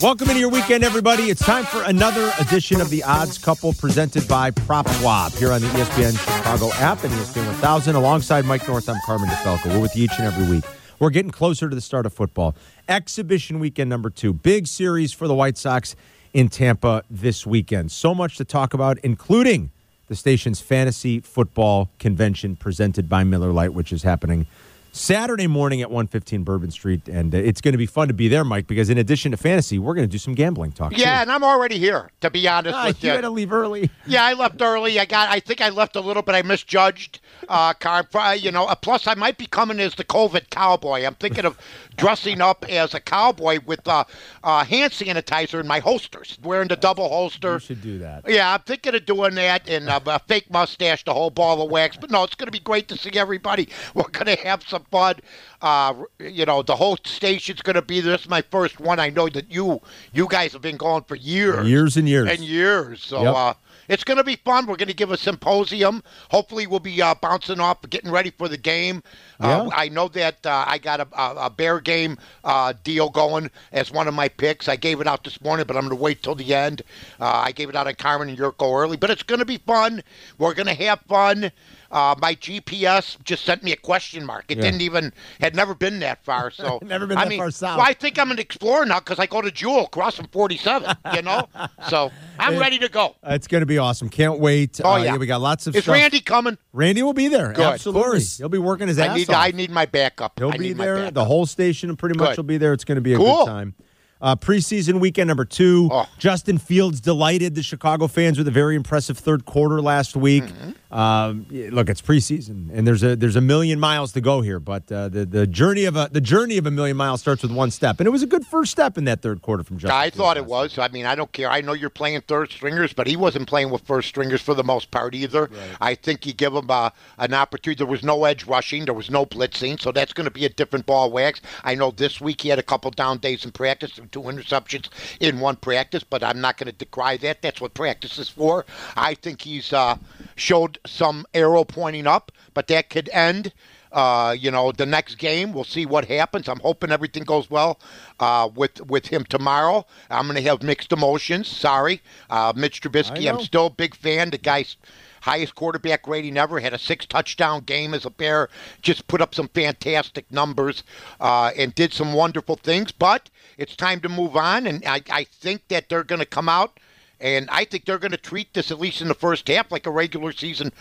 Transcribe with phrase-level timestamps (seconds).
[0.00, 1.24] Welcome into your weekend, everybody.
[1.24, 5.66] It's time for another edition of the Odds Couple presented by PropSwap here on the
[5.66, 7.96] ESPN Chicago app and ESPN 1000.
[7.96, 9.66] Alongside Mike North, I'm Carmen DeFalco.
[9.66, 10.64] We're with you each and every week.
[11.00, 12.56] We're getting closer to the start of football.
[12.88, 14.32] Exhibition weekend number two.
[14.32, 15.94] Big series for the White Sox
[16.32, 17.92] in Tampa this weekend.
[17.92, 19.70] So much to talk about, including
[20.06, 24.46] the station's fantasy football convention presented by Miller Lite, which is happening
[24.92, 27.08] Saturday morning at 115 Bourbon Street.
[27.08, 29.36] And uh, it's going to be fun to be there, Mike, because in addition to
[29.36, 30.92] fantasy, we're going to do some gambling talk.
[30.96, 31.22] Yeah, too.
[31.22, 32.10] and I'm already here.
[32.22, 33.90] To be honest Ah, with you you, had to leave early.
[34.06, 34.98] yeah, I left early.
[34.98, 35.28] I got.
[35.30, 37.20] I think I left a little, but I misjudged.
[37.48, 38.66] Uh, car, uh, you know.
[38.66, 41.04] Uh, plus, I might be coming as the COVID cowboy.
[41.04, 41.58] I'm thinking of
[41.96, 44.04] dressing up as a cowboy with uh,
[44.44, 47.54] uh, hand sanitizer in my holsters, wearing the double holster.
[47.54, 48.24] You should do that.
[48.28, 51.70] Yeah, I'm thinking of doing that and uh, a fake mustache, the whole ball of
[51.70, 51.96] wax.
[51.96, 53.68] But no, it's going to be great to see everybody.
[53.94, 55.16] We're going to have some fun.
[55.62, 58.12] Uh, you know, the whole station's going to be there.
[58.12, 58.98] This is my first one.
[58.98, 59.80] I know that you
[60.12, 62.30] you guys have been going for years, Years and years.
[62.30, 63.02] and years.
[63.02, 63.34] So Yep.
[63.34, 63.54] uh,
[63.88, 64.66] it's going to be fun.
[64.66, 66.02] We're going to give a symposium.
[66.30, 69.02] Hopefully, we'll be uh, bouncing off, getting ready for the game.
[69.40, 69.76] Uh, Yeah.
[69.76, 73.90] I know that uh, I got a, a, a bear game uh, deal going as
[73.90, 74.68] one of my picks.
[74.68, 76.82] I gave it out this morning, but I'm going to wait till the end.
[77.20, 79.58] Uh, I gave it out on Carmen and Jurko early, but it's going to be
[79.58, 80.02] fun.
[80.38, 81.50] We're going to have fun.
[81.90, 84.44] Uh, my GPS just sent me a question mark.
[84.48, 84.64] It Yeah.
[84.64, 86.50] didn't even had never been that far.
[86.60, 87.78] So Never been I that mean, far south.
[87.78, 90.94] Well, I think I'm an explorer now because I go to Jewel crossing 47.
[91.14, 91.48] You know,
[91.88, 93.16] so I'm ready to go.
[93.24, 94.08] It's going to be awesome.
[94.08, 94.80] Can't wait.
[94.84, 95.16] Oh, Uh, yeah.
[95.16, 95.94] we got lots of Is stuff.
[95.94, 96.58] Randy coming?
[96.72, 97.52] Randy will be there.
[97.52, 97.64] Good.
[97.64, 98.00] Absolutely.
[98.02, 98.38] Of course.
[98.38, 99.36] He'll be working his ass I need off.
[99.36, 100.38] I need my backup.
[100.38, 101.10] He'll I be there.
[101.10, 102.36] The whole station pretty much Good.
[102.38, 102.72] will be there.
[102.72, 103.44] It's going to be a Cool.
[103.44, 103.74] good time.
[104.22, 105.88] Uh, preseason weekend number two.
[105.90, 106.06] Oh.
[106.18, 110.44] Justin Fields delighted the Chicago fans with a very impressive third quarter last week.
[110.44, 110.70] Mm-hmm.
[110.90, 114.90] Um, look, it's preseason, and there's a there's a million miles to go here, but
[114.90, 117.70] uh, the the journey of a the journey of a million miles starts with one
[117.70, 119.96] step, and it was a good first step in that third quarter from Justin.
[119.96, 120.78] I thought it was.
[120.78, 121.48] I mean, I don't care.
[121.48, 124.64] I know you're playing third stringers, but he wasn't playing with first stringers for the
[124.64, 125.48] most part either.
[125.80, 127.78] I think you give him uh, an opportunity.
[127.78, 130.48] There was no edge rushing, there was no blitzing, so that's going to be a
[130.48, 131.40] different ball wax.
[131.62, 134.88] I know this week he had a couple down days in practice and two interceptions
[135.20, 137.42] in one practice, but I'm not going to decry that.
[137.42, 138.66] That's what practice is for.
[138.96, 139.96] I think he's uh,
[140.40, 143.52] showed some arrow pointing up, but that could end.
[143.92, 146.48] Uh, you know, the next game, we'll see what happens.
[146.48, 147.80] I'm hoping everything goes well
[148.20, 149.84] uh, with with him tomorrow.
[150.08, 151.48] I'm going to have mixed emotions.
[151.48, 152.00] Sorry,
[152.30, 153.28] uh, Mitch Trubisky.
[153.28, 154.30] I'm still a big fan.
[154.30, 154.76] The guy's
[155.22, 156.60] highest quarterback rating ever.
[156.60, 158.48] Had a six touchdown game as a Bear.
[158.80, 160.84] Just put up some fantastic numbers
[161.20, 162.92] uh, and did some wonderful things.
[162.92, 166.48] But it's time to move on, and I, I think that they're going to come
[166.48, 166.78] out.
[167.20, 169.86] And I think they're going to treat this, at least in the first half, like
[169.86, 170.72] a regular season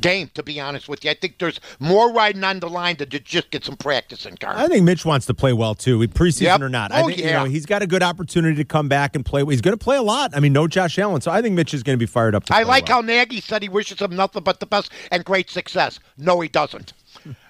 [0.00, 1.10] game, to be honest with you.
[1.10, 4.36] I think there's more riding on the line than to just get some practice in,
[4.36, 4.62] Carmen.
[4.62, 6.60] I think Mitch wants to play well too, preseason Yep.
[6.60, 6.92] or not.
[6.92, 7.38] Oh, I Oh, think, you yeah.
[7.42, 9.44] know, he's got a good opportunity to come back and play.
[9.44, 10.30] He's going to play a lot.
[10.36, 12.44] I mean, no Josh Allen, so I think Mitch is going to be fired up.
[12.44, 12.98] To I like well.
[12.98, 15.98] how Nagy said he wishes him nothing but the best and great success.
[16.16, 16.92] No, he doesn't.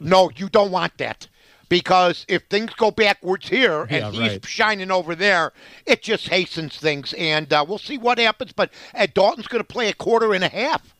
[0.00, 1.28] no, you don't want that.
[1.69, 4.47] Because if things go backwards here and Yeah, he's right.
[4.47, 5.53] shining over there,
[5.84, 7.12] it just hastens things.
[7.15, 8.53] And uh, we'll see what happens.
[8.53, 10.95] But uh, Dalton's going to play a quarter and a half.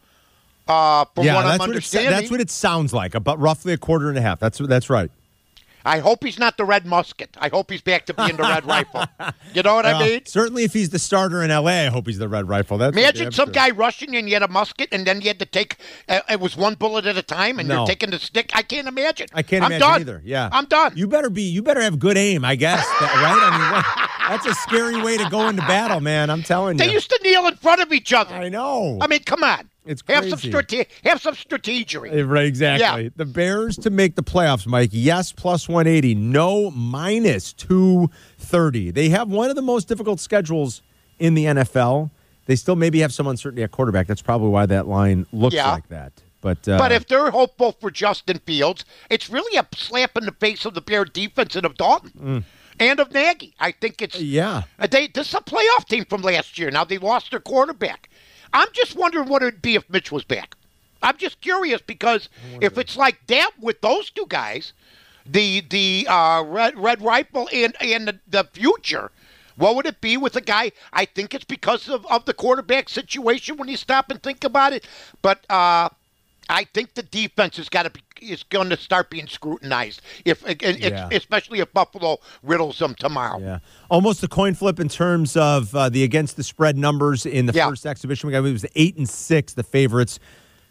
[0.67, 3.15] Uh, from yeah, what that's I'm what, that's what it sounds like.
[3.15, 4.39] About roughly a quarter and a half.
[4.39, 5.11] That's that's right.
[5.89, 7.37] I hope he's not the red musket.
[7.41, 9.05] I hope he's back to being the red rifle.
[9.55, 10.27] You know what I mean?
[10.27, 12.77] certainly, if he's the starter in L.A., I hope he's the red rifle.
[12.77, 13.53] That's Imagine some sure.
[13.55, 15.77] guy rushing and you had a musket, and then you had to take.
[16.09, 17.79] Uh, it was one bullet at a time, and No.
[17.79, 18.51] you're taking the stick.
[18.55, 19.29] I can't imagine.
[19.33, 20.01] I can't I'm imagine done.
[20.03, 20.23] either.
[20.25, 20.93] Yeah, I'm done.
[20.95, 21.43] You better be.
[21.43, 22.45] You better have good aim.
[22.45, 22.85] I guess.
[23.01, 23.39] That, right?
[23.43, 24.09] I mean, what,
[24.45, 26.29] that's a scary way to go into battle, man.
[26.29, 26.85] I'm telling you.
[26.85, 28.35] They used to kneel in front of each other.
[28.35, 28.99] I know.
[29.01, 29.71] I mean, come on.
[29.89, 30.51] It's have some crazy.
[30.51, 32.21] strate- have some strategery.
[32.21, 33.05] Uh, Right, exactly.
[33.05, 33.09] Yeah.
[33.17, 34.91] The Bears to make the playoffs, Mike.
[34.93, 36.15] Yes, plus 180.
[36.15, 38.91] No, minus 230.
[38.91, 40.83] They have one of the most difficult schedules
[41.19, 42.11] in the NFL.
[42.47, 44.07] They still maybe have some uncertainty at quarterback.
[44.07, 45.71] That's probably why that line looks Yeah.
[45.73, 46.13] like that.
[46.41, 50.33] But, uh, But if they're hopeful for Justin Fields, it's really a slap in the
[50.33, 52.45] face of the Bear defense and of Dalton
[52.79, 53.55] and of Nagy.
[53.59, 54.23] I think it's Mm.
[54.31, 56.71] yeah, They, this is a playoff team from last year.
[56.71, 58.09] Now they lost their quarterback.
[58.53, 60.55] I'm just wondering what it'd be if Mitch was back.
[61.03, 62.29] I'm just curious because
[62.61, 64.73] if it's like that with those two guys,
[65.25, 69.11] the the uh, red red rifle and and the, the future,
[69.57, 70.73] what would it be with a guy?
[70.93, 74.73] I think it's because of, of the quarterback situation when you stop and think about
[74.73, 74.87] it.
[75.23, 75.91] But uh,
[76.49, 80.43] I think the defense has got to be is going to start being scrutinized, if
[80.61, 81.09] Yeah.
[81.13, 83.39] especially if Buffalo riddles them tomorrow.
[83.41, 83.59] Yeah,
[83.91, 87.53] almost a coin flip in terms of uh, the against the spread numbers in the
[87.53, 87.69] Yeah.
[87.69, 88.27] first exhibition.
[88.29, 90.19] We got it was eight and six, the favorites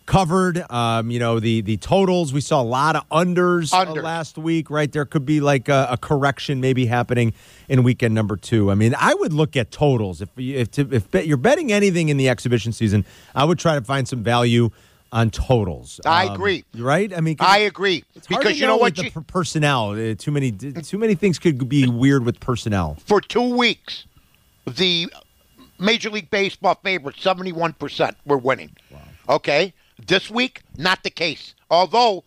[0.05, 0.63] covered.
[0.71, 2.31] Um, you know the the totals.
[2.33, 4.03] We saw a lot of unders uh, Unders.
[4.03, 4.69] last week.
[4.69, 7.33] Right, there could be like a, a correction maybe happening
[7.67, 8.71] in weekend number two.
[8.71, 12.07] I mean, I would look at totals if if to, if bet- you're betting anything
[12.09, 13.05] in the exhibition season.
[13.35, 14.69] I would try to find some value
[15.12, 16.00] on totals.
[16.06, 16.63] I Um, agree.
[16.75, 17.13] Right?
[17.15, 19.06] I mean, I agree it's hard because to you know with what?
[19.06, 19.92] you- per- personnel.
[19.92, 22.98] Uh, too many too many things could be weird with personnel.
[23.06, 24.06] for two weeks,
[24.65, 25.12] the
[25.80, 28.75] Major League Baseball favorites, 71% were winning.
[29.30, 29.74] Okay?
[30.07, 31.54] This week, not the case.
[31.69, 32.24] Although,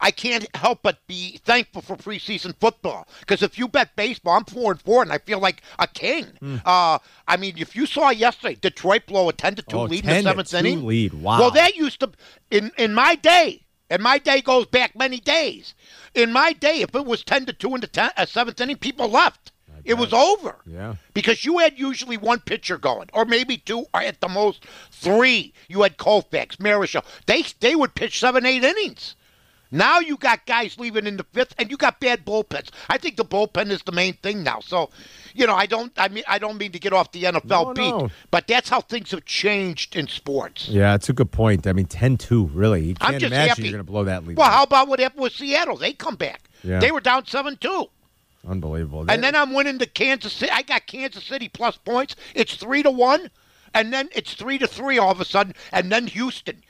[0.00, 3.06] I can't help but be thankful for preseason football.
[3.20, 6.26] Because if you bet baseball, I'm 4 and 4, and I feel like a king.
[6.40, 6.56] Hmm.
[6.64, 6.98] Uh,
[7.28, 10.10] I mean, if you saw yesterday, Detroit blow a 10 to 2 Oh, lead in
[10.10, 10.86] the seventh inning.
[10.86, 11.14] lead.
[11.14, 11.38] Wow.
[11.40, 12.10] Well, that used to,
[12.50, 15.74] in, in my day, and my day goes back many days.
[16.14, 18.76] In my day, if it was 10 to 2 in the ten, uh, seventh inning,
[18.76, 19.52] people left.
[19.82, 20.56] It was over.
[20.66, 20.96] Yeah.
[21.14, 25.54] Because you had usually one pitcher going, or maybe two, or at the most three.
[25.68, 27.02] You had Koufax, Marichal.
[27.24, 29.16] They they would pitch seven, eight innings.
[29.72, 32.70] Now you got guys leaving in the fifth, and you got bad bullpens.
[32.88, 34.60] I think the bullpen is the main thing now.
[34.60, 34.90] So,
[35.34, 37.72] you know, I don't, I mean, I don't mean to get off the NFL No,
[37.74, 38.10] beat, no.
[38.30, 40.68] but that's how things have changed in sports.
[40.68, 41.66] Yeah, it's a good point.
[41.66, 42.84] I mean, 10-2, really.
[42.86, 43.62] You I'm can't just imagine happy.
[43.62, 44.36] you're going to blow that lead.
[44.36, 45.76] Well, how about what happened with Seattle?
[45.76, 46.42] They come back.
[46.64, 46.80] Yeah.
[46.80, 47.86] They were down seven two.
[48.48, 49.04] Unbelievable.
[49.10, 50.50] And then I'm winning to Kansas City.
[50.52, 52.16] I got Kansas City plus points.
[52.34, 53.30] It's three to one,
[53.74, 56.62] and then it's three to three all of a sudden, and then Houston.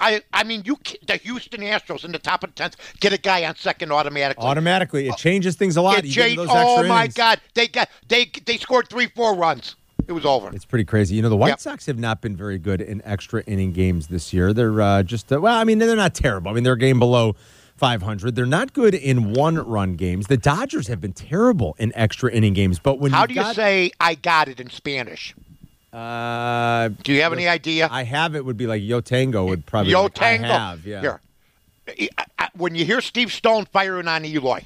[0.00, 3.18] I I mean, you the Houston Astros in the top of the tenth get a
[3.18, 4.44] guy on second automatically.
[4.44, 5.98] automatically, it changes things a lot.
[5.98, 7.14] It changed- those oh my innings.
[7.14, 9.76] God, they got they they scored three four runs.
[10.08, 10.50] It was over.
[10.52, 11.14] It's pretty crazy.
[11.14, 11.60] You know, the White Yep.
[11.60, 14.52] Sox have not been very good in extra inning games this year.
[14.52, 16.50] They're uh, just, uh, well, I mean, they're not terrible.
[16.50, 17.36] I mean, they're a game below
[17.76, 18.34] 500.
[18.34, 20.26] They're not good in one run games.
[20.26, 22.80] The Dodgers have been terrible in extra inning games.
[22.80, 25.34] But when How do you got, say I got it in Spanish?
[25.92, 27.88] Uh, Do you have any idea?
[27.90, 30.48] I have it would be like Yo Tango would probably Yo like, I Tango.
[30.48, 31.00] have, yeah.
[31.00, 31.20] Here.
[31.88, 32.08] I-
[32.38, 34.60] I- When you hear Steve Stone firing on Eloy,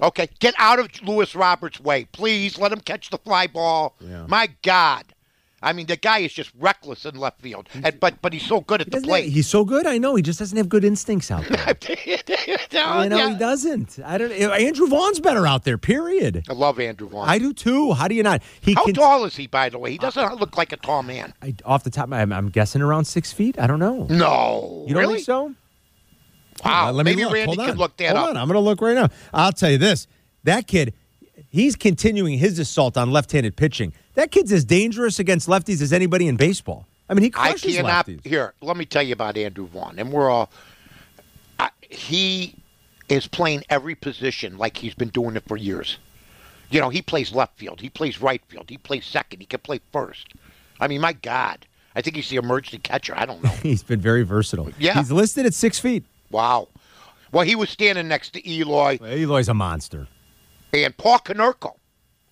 [0.00, 2.04] okay, get out of Luis Roberts' way.
[2.12, 3.96] Please let him catch the fly ball.
[4.00, 4.26] Yeah.
[4.28, 5.04] My God.
[5.60, 8.60] I mean, the guy is just reckless in left field, and, but but he's so
[8.60, 9.24] good at He the plate.
[9.24, 9.86] have- he's so good.
[9.86, 10.14] I know.
[10.14, 11.76] He just doesn't have good instincts out there.
[12.74, 13.30] Oh, you know, yeah.
[13.30, 13.98] he doesn't.
[14.04, 14.30] I don't.
[14.32, 15.76] Andrew Vaughn's better out there.
[15.76, 16.44] Period.
[16.48, 17.28] I love Andrew Vaughn.
[17.28, 17.92] I do too.
[17.92, 18.42] How do you not?
[18.60, 19.90] He How can, tall is he, by the way?
[19.90, 21.34] He doesn't look like a tall man.
[21.42, 23.58] I, off the top head, I'm guessing around six feet.
[23.58, 24.06] I don't know.
[24.08, 24.84] No.
[24.86, 25.14] You don't really?
[25.16, 25.54] think so?
[26.64, 26.88] Wow.
[26.88, 27.34] Uh, let me Maybe look.
[27.34, 28.30] Randy Hold can look that Hold up.
[28.30, 28.36] on.
[28.36, 29.08] I'm going to look right now.
[29.32, 30.06] I'll tell you this:
[30.44, 30.94] that kid,
[31.50, 33.92] he's continuing his assault on left-handed pitching.
[34.14, 36.86] That kid's as dangerous against lefties as anybody in baseball.
[37.08, 38.06] I mean, he I crushes cannot.
[38.06, 38.26] lefties.
[38.26, 40.50] Here, let me tell you about Andrew Vaughn, and we're all.
[41.58, 42.54] I, he
[43.08, 45.98] is playing every position like he's been doing it for years.
[46.70, 49.60] You know, he plays left field, he plays right field, he plays second, he can
[49.60, 50.34] play first.
[50.80, 51.66] I mean, my God,
[51.96, 53.14] I think he's the emergency catcher.
[53.16, 53.50] I don't know.
[53.62, 54.70] He's been very versatile.
[54.78, 54.94] Yeah.
[54.94, 56.04] he's listed at six feet.
[56.30, 56.68] wow.
[57.32, 60.06] Well, he was standing next to Eloy Eloy's a monster.
[60.72, 61.74] And Paul Konerko.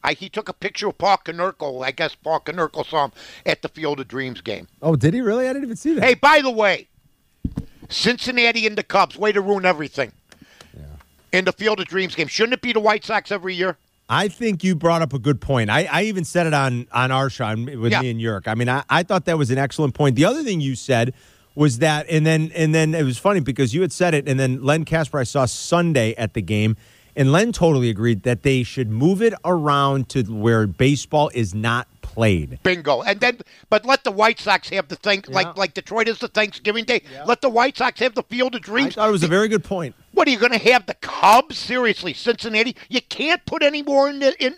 [0.04, 1.84] I, he took a picture of Paul Konerko.
[1.84, 3.12] I guess Paul Konerko saw him
[3.44, 4.68] at the Field of Dreams game.
[4.82, 5.48] Oh, did he really?
[5.48, 6.04] I didn't even see that.
[6.04, 6.86] Hey, by the way,
[7.88, 10.12] Cincinnati and the Cubs, way to ruin everything.
[11.32, 12.28] In the Field of Dreams game.
[12.28, 13.76] Shouldn't it be the White Sox every year?
[14.08, 15.68] I think you brought up a good point.
[15.68, 18.00] I, I even said it on on our show with Yeah.
[18.00, 18.46] me and Yerk.
[18.46, 20.14] I mean, I, I thought that was an excellent point.
[20.14, 21.12] The other thing you said
[21.56, 24.38] was that, and then and then it was funny because you had said it, and
[24.38, 26.76] then Len Kasper I saw Sunday at the game,
[27.16, 31.88] and Len totally agreed that they should move it around to where baseball is not
[32.02, 32.58] played.
[32.62, 33.02] Bingo.
[33.02, 35.35] And then, but let the White Sox have the thing, Yeah.
[35.35, 37.02] like like Detroit is the Thanksgiving Day.
[37.26, 38.96] Let the White Sox have the Field of Dreams.
[38.96, 39.94] I thought it was a very good point.
[40.12, 41.58] What are you going to have the Cubs?
[41.58, 42.76] Seriously, Cincinnati.
[42.88, 44.56] You can't put any more in the, in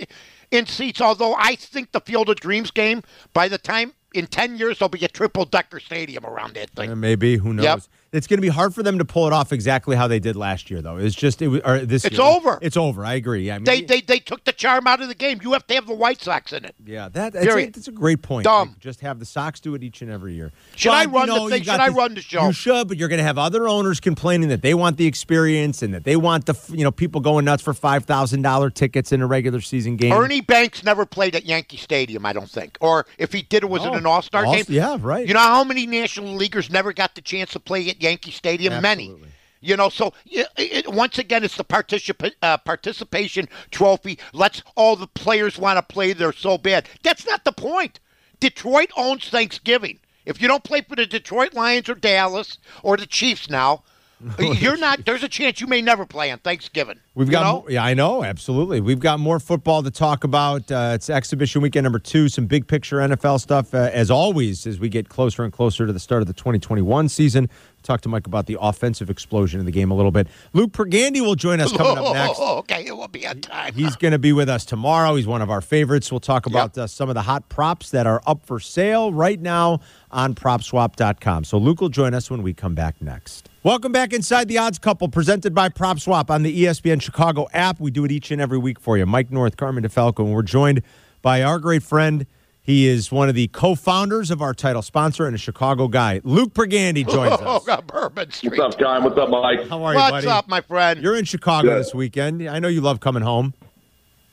[0.50, 1.00] in seats.
[1.00, 4.88] Although I think the Field of Dreams game, by the time in ten years, there'll
[4.90, 6.90] be a triple decker stadium around that thing.
[6.90, 7.64] Uh, maybe who knows?
[7.64, 7.80] Yep.
[8.10, 10.34] It's going to be hard for them to pull it off exactly how they did
[10.34, 10.96] last year, though.
[10.96, 12.04] It's just it was, or this.
[12.04, 12.26] It's year.
[12.26, 12.58] over.
[12.62, 13.04] It's over.
[13.04, 13.46] I agree.
[13.46, 15.40] Yeah, I mean, They, they they took the charm out of the game.
[15.42, 16.74] You have to have the White Sox in it.
[16.84, 18.44] Yeah, that, that's, a, that's a great point.
[18.44, 18.68] Dumb.
[18.70, 20.52] Like, just have the Sox do it each and every year.
[20.74, 21.62] Should I run you the thing?
[21.64, 22.46] Should I run the show?
[22.46, 25.82] You should, but you're going to have other owners complaining that they want the experience
[25.82, 29.12] and that they want the you know people going nuts for five thousand dollar tickets
[29.12, 30.12] in a regular season game.
[30.12, 32.78] Ernie Banks never played at Yankee Stadium, I don't think.
[32.80, 34.64] Or if he did, it was in an All Star game.
[34.68, 35.26] yeah, right.
[35.26, 38.80] You know how many National Leaguers never got the chance to play at Yankee Stadium?
[38.82, 39.14] Many.
[39.60, 44.18] You know, so it, once again, it's the participa- uh, participation trophy.
[44.32, 46.88] Let's all the players want to play there so bad.
[47.02, 47.98] That's not the point.
[48.38, 49.98] Detroit owns Thanksgiving.
[50.26, 53.82] If you don't play for the Detroit Lions or Dallas or the Chiefs now,
[54.38, 55.04] You're not.
[55.04, 56.98] There's a chance you may never play on Thanksgiving.
[57.14, 57.68] We've got, you know?
[57.68, 58.80] yeah, I know, absolutely.
[58.80, 60.70] We've got more football to talk about.
[60.70, 62.28] Uh, it's exhibition weekend number two.
[62.28, 65.92] Some big picture NFL stuff, uh, as always, as we get closer and closer to
[65.92, 67.48] the start of the 2021 season.
[67.88, 70.28] Talk to Mike about the offensive explosion in the game a little bit.
[70.52, 72.38] Luke Pergandy will join us coming up next.
[72.38, 73.72] Oh, okay, it will be on time.
[73.72, 75.14] He's going to be with us tomorrow.
[75.14, 76.12] He's one of our favorites.
[76.12, 79.40] We'll talk about uh, some of the hot props that are up for sale right
[79.40, 79.80] now
[80.10, 81.44] on PropSwap.com.
[81.44, 83.48] So Luke will join us when we come back next.
[83.62, 87.80] Welcome back inside the Odds Couple, presented by PropSwap on the ESPN Chicago app.
[87.80, 89.06] We do it each and every week for you.
[89.06, 90.82] Mike North, Carmen DeFalco, and we're joined
[91.22, 92.26] by our great friend.
[92.68, 96.20] He is one of the co-founders of our title sponsor and a Chicago guy.
[96.22, 97.64] Luke Pergandy joins Oh, us.
[97.64, 98.58] God, Bourbon Street.
[98.58, 99.04] What's up, John?
[99.04, 99.66] What's up, Mike?
[99.70, 100.12] How are you, buddy?
[100.12, 100.26] What's buddy?
[100.26, 101.00] up, my friend?
[101.02, 101.78] You're in Chicago Good.
[101.80, 102.46] this weekend.
[102.46, 103.54] I know you love coming home.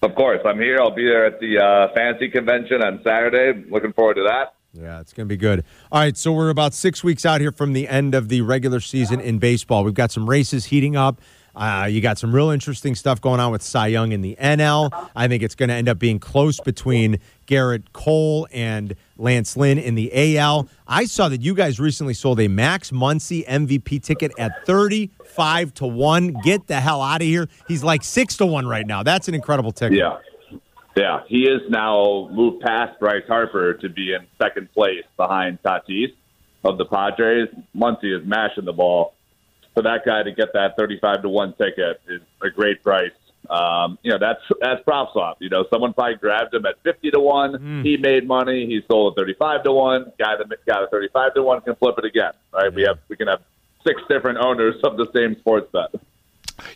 [0.01, 0.79] Of course, I'm here.
[0.81, 3.63] I'll be there at the uh, fantasy convention on Saturday.
[3.69, 4.53] Looking forward to that.
[4.73, 5.63] Yeah, it's going to be good.
[5.89, 8.81] All right, so we're about six weeks out here from the end of the regular
[8.81, 9.85] season in baseball.
[9.85, 11.21] We've got some races heating up.
[11.55, 14.91] Uh, you got some real interesting stuff going on with Cy Young in the NL.
[15.15, 19.77] I think it's going to end up being close between Gerrit Cole and Lance Lynn
[19.77, 20.67] in the AL.
[20.87, 25.87] I saw that you guys recently sold a Max Muncy MVP ticket at 35 to
[25.87, 26.33] 1.
[26.43, 27.47] Get the hell out of here.
[27.67, 29.03] He's like 6 to 1 right now.
[29.03, 29.97] That's an incredible ticket.
[29.97, 30.17] Yeah.
[30.95, 31.21] Yeah.
[31.27, 36.13] He is now moved past Bryce Harper to be in second place behind Tatis
[36.63, 37.49] of the Padres.
[37.75, 39.13] Muncy is mashing the ball.
[39.73, 43.11] For that guy to get that 35 to 1 ticket is a great price.
[43.49, 45.37] Um, you know, that's that's prop swap.
[45.39, 47.83] You know, someone probably grabbed him at 50 to 1.
[47.83, 48.65] He made money.
[48.65, 50.11] He sold at 35 to 1.
[50.19, 52.73] Guy that got a 35 to 1 can flip it again, right?
[52.73, 53.41] We have we can have
[53.85, 55.93] six different owners of the same sports bet.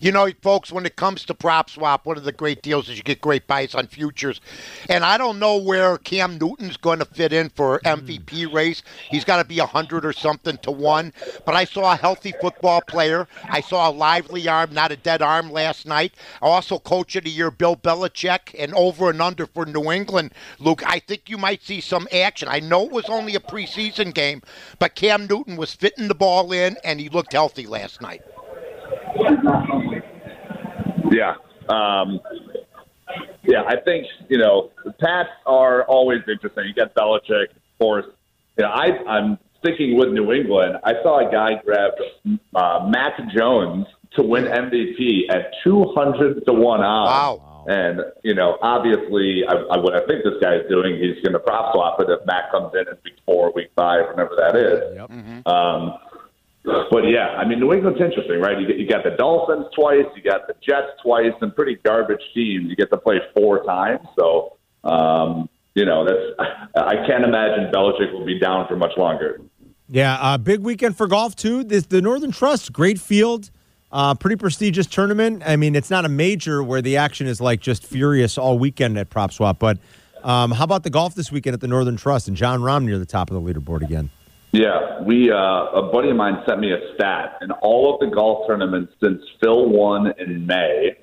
[0.02, 2.98] You know, folks, when it comes to prop swap, one of the great deals is
[2.98, 4.42] you get great buys on futures.
[4.90, 7.88] And I don't know where Cam Newton's going to fit in for hmm.
[7.88, 8.84] MVP race.
[9.10, 11.14] He's got to be 100 or something to 1.
[11.46, 13.28] But I saw a healthy football player.
[13.50, 16.14] I saw a lively arm, not a dead arm last night.
[16.42, 20.34] I also coach of the year Bill Belichick and over and under for New England.
[20.60, 22.48] Luke, I think you might see some action.
[22.50, 24.42] I know it was only a preseason game,
[24.78, 28.22] but Cam Newton was fitting the ball in and he looked healthy last night.
[31.12, 31.36] Yeah.
[31.68, 32.20] Um,
[33.44, 36.66] yeah, I think, you know, the Pats are always interesting.
[36.68, 38.06] You got Belichick, of course.
[38.58, 40.78] You know, I, I'm sticking with New England.
[40.84, 41.92] I saw a guy grab
[42.56, 47.42] uh, Mac Jones to win MVP at 200 to 1 odds.
[47.42, 47.66] Wow.
[47.68, 51.34] And, you know, obviously, I, I, what I think this guy is doing, he's going
[51.34, 54.56] to prop swap it if Mac comes in in week four, week five, whenever that
[54.56, 54.96] is.
[54.96, 55.46] Yep.
[55.46, 55.94] Um,
[56.92, 58.60] but yeah, I mean, New England's interesting, right?
[58.60, 62.22] You, get, you got the Dolphins twice, you got the Jets twice, and pretty garbage
[62.34, 62.70] teams.
[62.70, 66.50] You get to play four times, so um, you know that's.
[66.76, 69.42] I can't imagine Belichick will be down for much longer.
[69.90, 71.64] Yeah, uh, big weekend for golf too.
[71.64, 73.50] This the Northern Trust, great field,
[73.92, 75.44] uh, pretty prestigious tournament.
[75.46, 78.98] I mean, it's not a major where the action is like just furious all weekend
[78.98, 79.78] at Prop Swap, but
[80.24, 83.00] um, how about the golf this weekend at the Northern Trust and Jon Rahm near
[83.00, 84.10] the top of the leaderboard again?
[84.52, 87.38] Yeah, we uh, a buddy of mine sent me a stat.
[87.42, 90.98] and all of the golf tournaments since Phil won in May,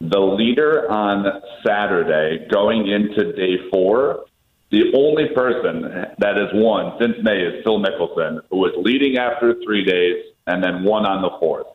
[0.00, 4.24] the leader on Saturday going into day four,
[4.70, 5.82] the only person
[6.18, 10.62] that has won since May is Phil Mickelson, who was leading after three days and
[10.62, 11.66] then won on the fourth.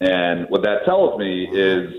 [0.00, 1.92] And what that tells me is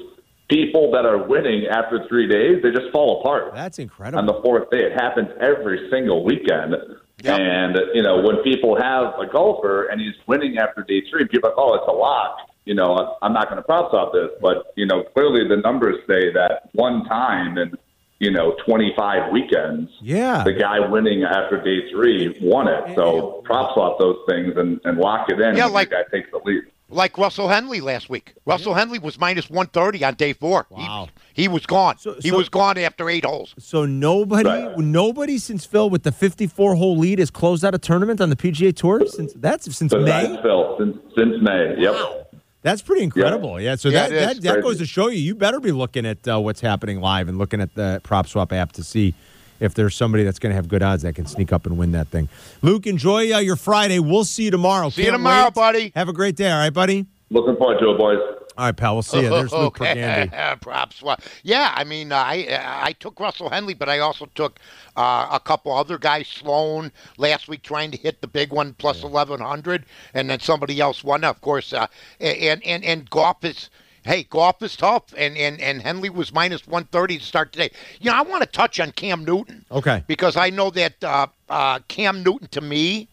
[0.50, 4.20] people that are winning after three days, they just fall apart That's incredible.
[4.20, 4.84] on the fourth day.
[4.86, 6.76] It happens every single weekend.
[7.24, 7.40] Yep.
[7.40, 11.50] And, you know, when people have a golfer and he's winning after day three, people
[11.50, 12.38] are like, oh, it's a lock.
[12.66, 14.30] You know, I'm not going to prop swap this.
[14.42, 17.74] But, you know, clearly the numbers say that one time in,
[18.20, 22.96] you know, 25 weekends, yeah, the guy winning after day three won it.
[22.96, 25.56] So prop swap those things and, and lock it in.
[25.56, 26.64] Yeah, like- the guy takes the lead.
[26.90, 28.34] Like Russell Henley last week.
[28.46, 30.68] Russell Henley was minus 130 on day four.
[30.70, 31.10] Wow.
[31.34, 31.98] He, was gone.
[31.98, 33.54] So- he so- was gone after eight holes.
[33.60, 34.78] So nobody, Right.
[34.78, 38.38] nobody since Phil with the 54 hole lead has closed out a tournament on the
[38.38, 40.42] PGA Tour since that's since Besides May.
[40.42, 41.76] Phil, since, since May.
[41.78, 42.24] Yep.
[42.62, 43.60] That's pretty incredible.
[43.62, 43.76] Yeah.
[43.76, 44.40] so Yeah, that it is.
[44.40, 47.28] that, that goes to show you, you better be looking at uh, what's happening live
[47.28, 49.14] and looking at the Prop Swap app to see
[49.60, 51.92] if there's somebody that's going to have good odds that can sneak up and win
[51.94, 52.30] that thing.
[52.62, 54.00] Luke, enjoy uh, your Friday.
[54.00, 54.90] We'll see you tomorrow.
[54.90, 55.54] See you Can't tomorrow, wait.
[55.56, 55.92] buddy.
[55.96, 56.52] Have a great day.
[56.52, 57.06] All right, buddy.
[57.30, 58.20] Looking forward to it, boys.
[58.58, 58.96] All right, pal.
[58.96, 59.30] We'll see you.
[59.30, 60.60] There's Luke Pergandy.
[60.62, 61.04] Props.
[61.04, 64.60] Well, yeah, I mean, uh, I I took Russell Henley, but I also took
[64.96, 66.28] uh, a couple other guys.
[66.28, 69.86] Sloan last week trying to hit the big one plus eleven hundred,
[70.16, 71.24] and then somebody else won.
[71.24, 71.86] Of course, uh,
[72.20, 73.70] and and and golf is.
[74.08, 77.72] Hey, golf is tough, and, and, and Henley was minus 130 to start today.
[78.00, 79.66] You know, I want to touch on Cam Newton.
[79.70, 80.02] Okay.
[80.08, 83.10] Because I know that uh, uh, Cam Newton, to me,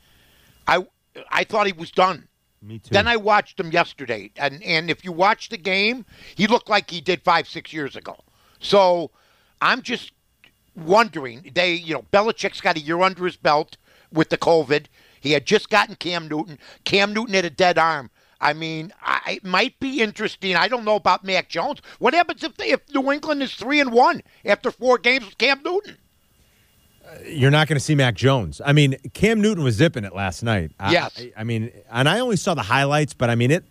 [0.68, 0.86] I
[1.30, 2.28] I thought he was done
[2.62, 2.90] Me too.
[2.92, 6.90] Then I watched him yesterday, and and if you watch the game, he looked like
[6.90, 8.16] he did five six years ago.
[8.60, 9.10] So
[9.60, 10.12] I'm just
[10.76, 11.50] wondering.
[11.54, 13.76] They, you know, Belichick's got a year under his belt
[14.12, 14.86] with the COVID.
[15.20, 16.58] He had just gotten Cam Newton.
[16.84, 18.10] Cam Newton had a dead arm.
[18.44, 20.54] I mean, I, it might be interesting.
[20.54, 21.80] I don't know about Mac Jones.
[21.98, 25.38] What happens if they, if New England is three and one after four games with
[25.38, 25.96] Cam Newton?
[27.04, 28.60] Uh, you're not going to see Mac Jones.
[28.64, 30.70] I mean, Cam Newton was zipping it last night.
[30.78, 31.18] I- Yes.
[31.18, 33.64] I, I mean, and I only saw the highlights, but I mean, it.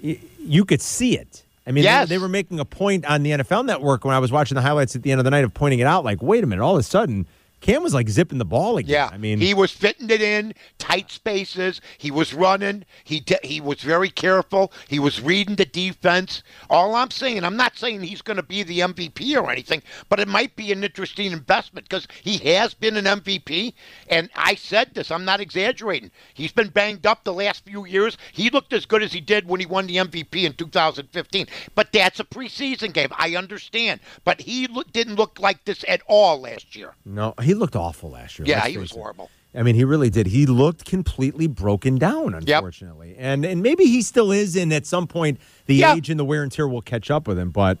[0.00, 1.44] You could see it.
[1.66, 4.32] I mean, they- they, were making a point on the NFL Network when I was
[4.32, 6.04] watching the highlights at the end of the night of pointing it out.
[6.04, 6.62] Like, wait a minute!
[6.62, 7.26] All of a sudden,
[7.62, 8.90] Cam was like zipping the ball again.
[8.92, 11.80] Yeah, I mean, he was fitting it in tight spaces.
[11.96, 12.84] He was running.
[13.04, 14.70] He di- he was very careful.
[14.88, 16.42] He was reading the defense.
[16.68, 20.20] All I'm saying, I'm not saying he's going to be the MVP or anything, but
[20.20, 23.72] it might be an interesting investment because he has been an MVP.
[24.08, 26.10] And I said this, I'm not exaggerating.
[26.34, 28.18] He's been banged up the last few years.
[28.32, 31.46] He looked as good as he did when he won the MVP in 2015.
[31.74, 33.10] But that's a preseason game.
[33.12, 34.00] I understand.
[34.24, 36.94] But he lo- didn't look like this at all last year.
[37.04, 38.46] no, he looked awful last year.
[38.46, 38.96] Yeah, let's he was it.
[38.96, 39.30] horrible.
[39.54, 40.28] I mean, he really did.
[40.28, 44.56] He looked completely broken down, unfortunately, and and maybe he still is.
[44.56, 45.94] And at some point, the Yeah.
[45.94, 47.50] age and the wear and tear will catch up with him.
[47.50, 47.76] But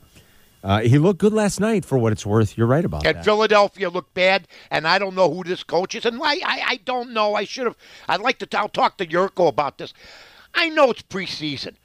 [0.62, 2.56] uh, he looked good last night, for what it's worth.
[2.58, 3.24] You're right about And that.
[3.24, 6.04] Philadelphia looked bad, and I don't know who this coach is.
[6.04, 7.34] And I, I, I don't know.
[7.34, 7.76] I should have.
[8.08, 8.58] I'd like to.
[8.58, 9.94] I'll talk to Jurko about this.
[10.54, 11.76] I know it's preseason,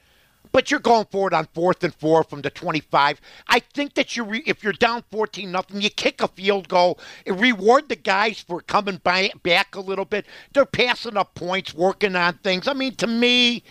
[0.52, 3.20] but you're going for it on fourth and four from the 25.
[3.48, 6.98] I think that you, re, if you're down 14 nothing, you kick a field goal.
[7.26, 10.26] Reward the guys for coming by, back a little bit.
[10.52, 12.66] They're passing up points, working on things.
[12.68, 13.62] I mean, to me.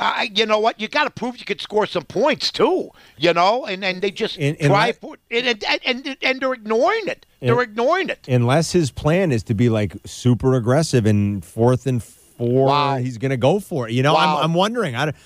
[0.00, 0.80] Uh, you know what?
[0.80, 2.88] You got to prove you could score some points too.
[3.16, 6.52] You know, and and they just And- and try for and, and and and they're
[6.52, 7.26] ignoring it.
[7.40, 8.28] They're ignoring it.
[8.28, 12.98] Unless his plan is to be like super aggressive and fourth and four, Wow.
[12.98, 13.92] he's going to go for it.
[13.92, 14.36] You know, Wow.
[14.38, 14.94] I'm, I'm wondering.
[14.94, 15.16] I, don't-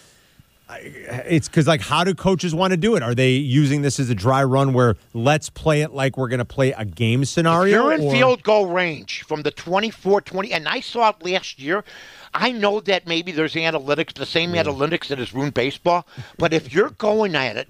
[0.80, 3.02] it's because like, how do coaches want to do it?
[3.02, 6.38] Are they using this as a dry run where let's play it like we're going
[6.38, 7.82] to play a game scenario?
[7.82, 11.58] You're in or- field goal range from the 24 20, and I saw it last
[11.58, 11.84] year.
[12.34, 16.06] I know that maybe there's analytics, the same analytics that has ruined baseball,
[16.38, 17.68] but if you're going at it,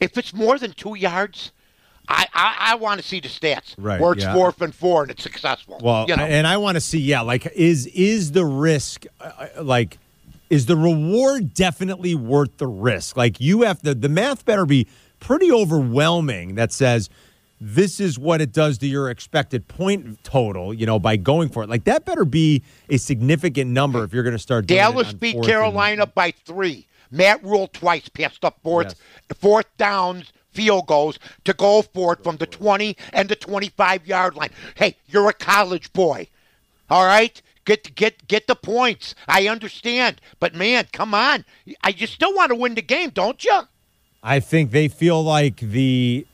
[0.00, 1.52] if it's more than two yards,
[2.08, 4.34] I, I, I want to see the stats Right, where it's yeah.
[4.34, 5.80] fourth and four and it's successful.
[5.82, 9.48] Well, you know, and I want to see, yeah, like is is the risk, uh,
[9.56, 9.98] uh, like,
[10.52, 13.16] is the reward definitely worth the risk?
[13.16, 14.86] Like, you have to, the math better be
[15.18, 17.08] pretty overwhelming that says
[17.58, 21.62] this is what it does to your expected point total, you know, by going for
[21.62, 21.70] it.
[21.70, 25.32] Like, that better be a significant number if you're going to start doing Dallas beat
[25.32, 26.86] fourth and- Carolina by three.
[27.10, 28.94] Matt Rhule twice passed up fourth,
[29.34, 34.34] fourth downs, field goals to go for it from the 20 and the 25 yard
[34.34, 34.50] line.
[34.74, 36.28] Hey, you're a college boy.
[36.90, 37.40] All right?
[37.64, 39.14] Get get get the points.
[39.28, 40.20] I understand.
[40.40, 41.44] But man, come on.
[41.82, 43.62] I you still want to win the game, don't you?
[44.22, 46.26] I think they feel like the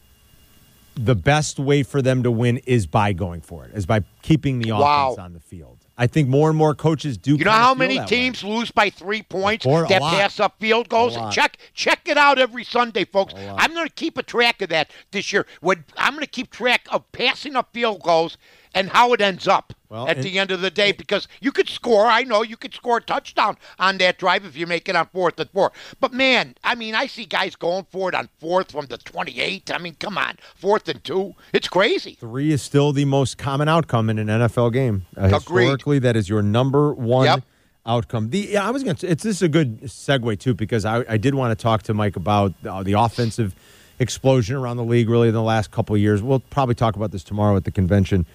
[0.95, 4.59] the best way for them to win is by going for it, is by keeping
[4.59, 5.12] the Wow.
[5.12, 5.79] offense on the field.
[6.01, 7.35] I think more and more coaches do.
[7.37, 8.17] You know how many that way.
[8.17, 11.17] teams lose by three points a that pass up field goals?
[11.35, 13.35] Check check it out every Sunday, folks.
[13.37, 15.45] I'm going to keep a track of that this year.
[15.61, 18.38] When I'm going to keep track of passing up field goals
[18.75, 21.68] and how it ends up Well, at the end of the day because you could
[21.68, 22.07] score.
[22.07, 25.07] I know you could score a touchdown on that drive if you make it on
[25.07, 25.72] fourth and four.
[25.98, 29.70] But man, I mean, I see guys going for it on fourth from the 28.
[29.70, 31.35] I mean, come on, fourth and two.
[31.55, 32.18] It's crazy.
[32.20, 35.07] Three is still the most common outcome in an NFL game.
[35.16, 37.44] Uh, historically, that is your number one Yep.
[37.87, 38.29] outcome.
[38.31, 39.07] The yeah, I was going to.
[39.11, 41.94] It's this is a good segue too because I, I did want to talk to
[41.94, 43.55] Mike about uh, the offensive
[43.98, 46.22] explosion around the league really in the last couple of years.
[46.22, 48.27] We'll probably talk about this tomorrow at the convention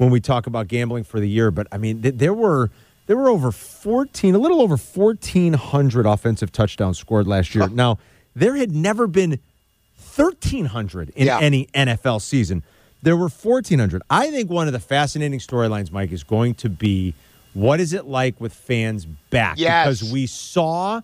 [0.00, 1.50] when we talk about gambling for the year.
[1.50, 2.70] But I mean, th- there were
[3.06, 7.68] there were over fourteen, a little over fourteen hundred offensive touchdowns scored last year.
[7.68, 7.98] Now
[8.34, 9.38] there had never been
[10.16, 11.38] 1,300 in Yeah.
[11.40, 12.62] any NFL season.
[13.02, 14.02] There were 1,400.
[14.10, 17.14] I think one of the fascinating storylines, Mike, is going to be
[17.54, 19.58] what is it like with fans back?
[19.58, 19.86] Yes.
[20.00, 21.00] Because we saw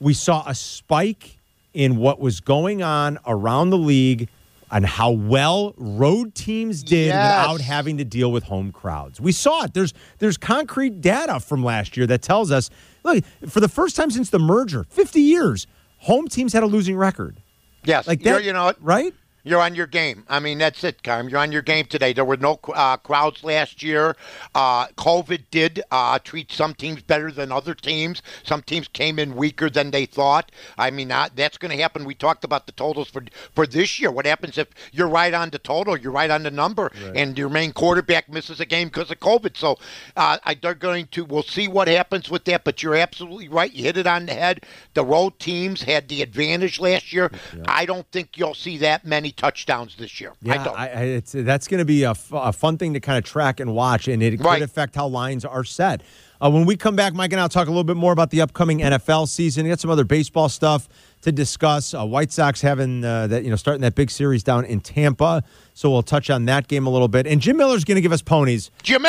[0.00, 1.36] we saw a spike
[1.74, 4.28] in what was going on around the league
[4.70, 7.48] and how well road teams did Yes.
[7.48, 9.20] without having to deal with home crowds.
[9.20, 9.74] We saw it.
[9.74, 12.70] There's there's concrete data from last year that tells us,
[13.04, 15.66] look, for the first time since the merger, 50 years,
[15.98, 17.40] home teams had a losing record.
[17.84, 19.14] Yes, Like you're- that, you know right?
[19.46, 20.24] You're on your game.
[20.28, 21.28] I mean, that's it, Carm.
[21.28, 22.12] You're on your game today.
[22.12, 24.16] There were no uh, crowds last year.
[24.56, 28.22] Uh, COVID did uh, treat some teams better than other teams.
[28.42, 30.50] Some teams came in weaker than they thought.
[30.76, 32.04] I mean, uh, that's going to happen.
[32.04, 33.22] We talked about the totals for
[33.54, 34.10] for this year.
[34.10, 37.16] What happens if you're right on the total, you're right on the number, right.
[37.16, 39.56] and your main quarterback misses a game because of COVID?
[39.56, 39.78] So
[40.16, 41.24] uh, I, they're going to.
[41.24, 42.64] We'll see what happens with that.
[42.64, 43.72] But you're absolutely right.
[43.72, 44.66] You hit it on the head.
[44.94, 47.30] The road teams had the advantage last year.
[47.56, 47.62] Yeah.
[47.68, 50.32] I don't think you'll see that many touchdowns this year.
[50.42, 53.18] Yeah, I I, it's, that's going to be a, f- a fun thing to kind
[53.18, 54.54] of track and watch, and it right.
[54.54, 56.02] could affect how lines are set.
[56.40, 58.42] Uh, when we come back, Mike and I'll talk a little bit more about the
[58.42, 59.64] upcoming NFL season.
[59.64, 60.88] We got some other baseball stuff
[61.22, 61.94] to discuss.
[61.94, 65.42] Uh, White Sox having uh, that, you know, starting that big series down in Tampa.
[65.72, 67.26] So we'll touch on that game a little bit.
[67.26, 68.70] And Jim Miller's going to give us ponies.
[68.82, 69.08] Jimmy!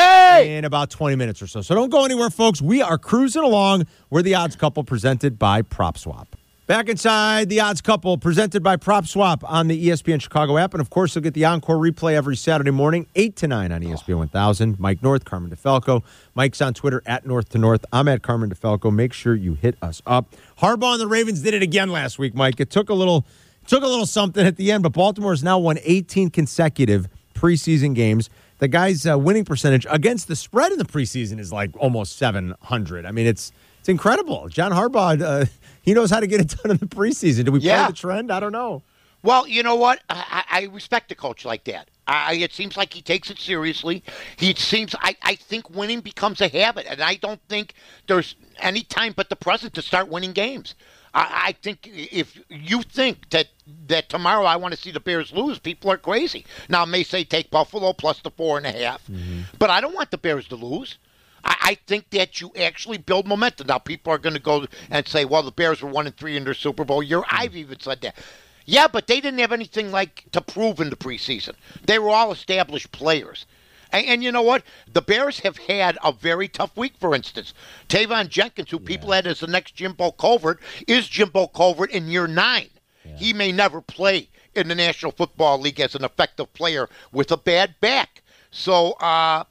[0.56, 1.60] In about 20 minutes or so.
[1.60, 2.62] So don't go anywhere, folks.
[2.62, 3.86] We are cruising along.
[4.08, 6.34] We're the odds couple presented by Prop Swap.
[6.68, 10.74] Back inside the odds couple presented by Prop Swap on the ESPN Chicago app.
[10.74, 13.80] And of course, you'll get the encore replay every Saturday morning, 8 to 9 on
[13.80, 14.78] ESPN 1000.
[14.78, 16.02] Mike North, Carmen DeFalco.
[16.34, 17.86] Mike's on Twitter at North to North.
[17.90, 18.94] I'm at Carmen DeFalco.
[18.94, 20.34] Make sure you hit us up.
[20.58, 22.60] Harbaugh and the Ravens did it again last week, Mike.
[22.60, 23.24] It took a little
[23.66, 27.94] took a little something at the end, but Baltimore has now won 18 consecutive preseason
[27.94, 28.28] games.
[28.58, 33.06] The guy's uh, winning percentage against the spread in the preseason is like almost 700.
[33.06, 34.48] I mean, it's it's incredible.
[34.50, 35.46] John Harbaugh uh,
[35.88, 37.46] he knows how to get it done in the preseason.
[37.46, 37.84] Do we yeah.
[37.84, 38.30] play the trend?
[38.30, 38.82] I don't know.
[39.22, 40.00] Well, you know what?
[40.10, 41.88] I, I respect a coach like that.
[42.06, 44.04] I, it seems like he takes it seriously.
[44.36, 44.94] He seems.
[45.00, 47.72] I, I think winning becomes a habit, and I don't think
[48.06, 50.74] there's any time but the present to start winning games.
[51.14, 53.48] I, I think if you think that
[53.86, 56.44] that tomorrow I want to see the Bears lose, people are crazy.
[56.68, 59.40] Now I may say take Buffalo plus the four and a half, mm-hmm.
[59.58, 60.98] but I don't want the Bears to lose.
[61.44, 63.66] I, I think that you actually build momentum.
[63.66, 66.36] Now, people are going to go and say, well, the Bears were one and three
[66.36, 67.20] in their Super Bowl year.
[67.20, 67.36] Hmm.
[67.36, 68.16] I've even said that.
[68.64, 71.54] Yeah, but they didn't have anything like to prove in the preseason.
[71.86, 73.46] They were all established players.
[73.90, 74.62] And, and, you know what?
[74.92, 77.54] The Bears have had a very tough week, for instance.
[77.88, 78.86] Teven Jenkins, who yeah.
[78.86, 82.68] people had as the next Jimbo Covert, is Jimbo Covert in year nine.
[83.04, 83.16] Yeah.
[83.16, 87.36] He may never play in the National Football League as an effective player with a
[87.38, 88.22] bad back.
[88.50, 89.44] So, uh,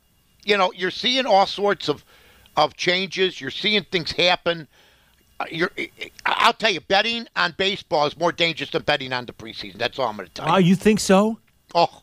[0.47, 2.03] you know, you're seeing all sorts of
[2.55, 3.39] of changes.
[3.39, 4.67] You're seeing things happen.
[5.39, 5.71] Uh, you're,
[6.25, 9.77] I'll tell you, betting on baseball is more dangerous than betting on the preseason.
[9.77, 10.53] That's all I'm going to tell you.
[10.53, 11.38] Oh, you think so?
[11.75, 12.01] Oh,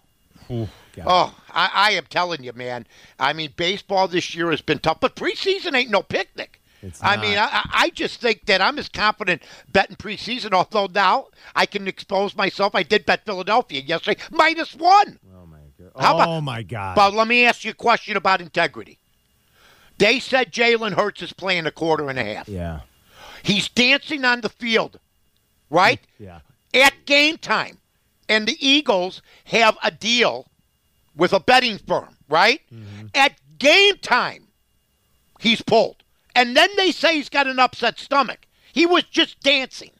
[0.51, 0.69] Ooh,
[1.05, 2.87] oh, I, I am telling you, man.
[3.19, 6.61] I mean, baseball this year has been tough, but preseason ain't no picnic.
[7.01, 11.65] I mean, I, I just think that I'm as confident betting preseason, although now I
[11.65, 12.75] can expose myself.
[12.75, 15.19] I did bet Philadelphia yesterday, minus one.
[15.99, 16.95] How about, oh my God!
[16.97, 18.99] But let me ask you a question about integrity.
[19.99, 22.49] They said Jalen Hurts is playing a quarter and a half.
[22.49, 22.81] Yeah.
[23.43, 24.99] He's dancing on the field,
[25.71, 26.01] right?
[26.19, 26.41] Yeah.
[26.73, 27.79] At game time.
[28.29, 30.47] And the Eagles have a deal
[31.15, 32.61] with a betting firm, right?
[32.73, 33.09] Mm-hmm.
[33.15, 34.49] At game time,
[35.41, 36.03] he's pulled.
[36.35, 38.47] And then they say he's got an upset stomach.
[38.73, 39.91] He was just dancing,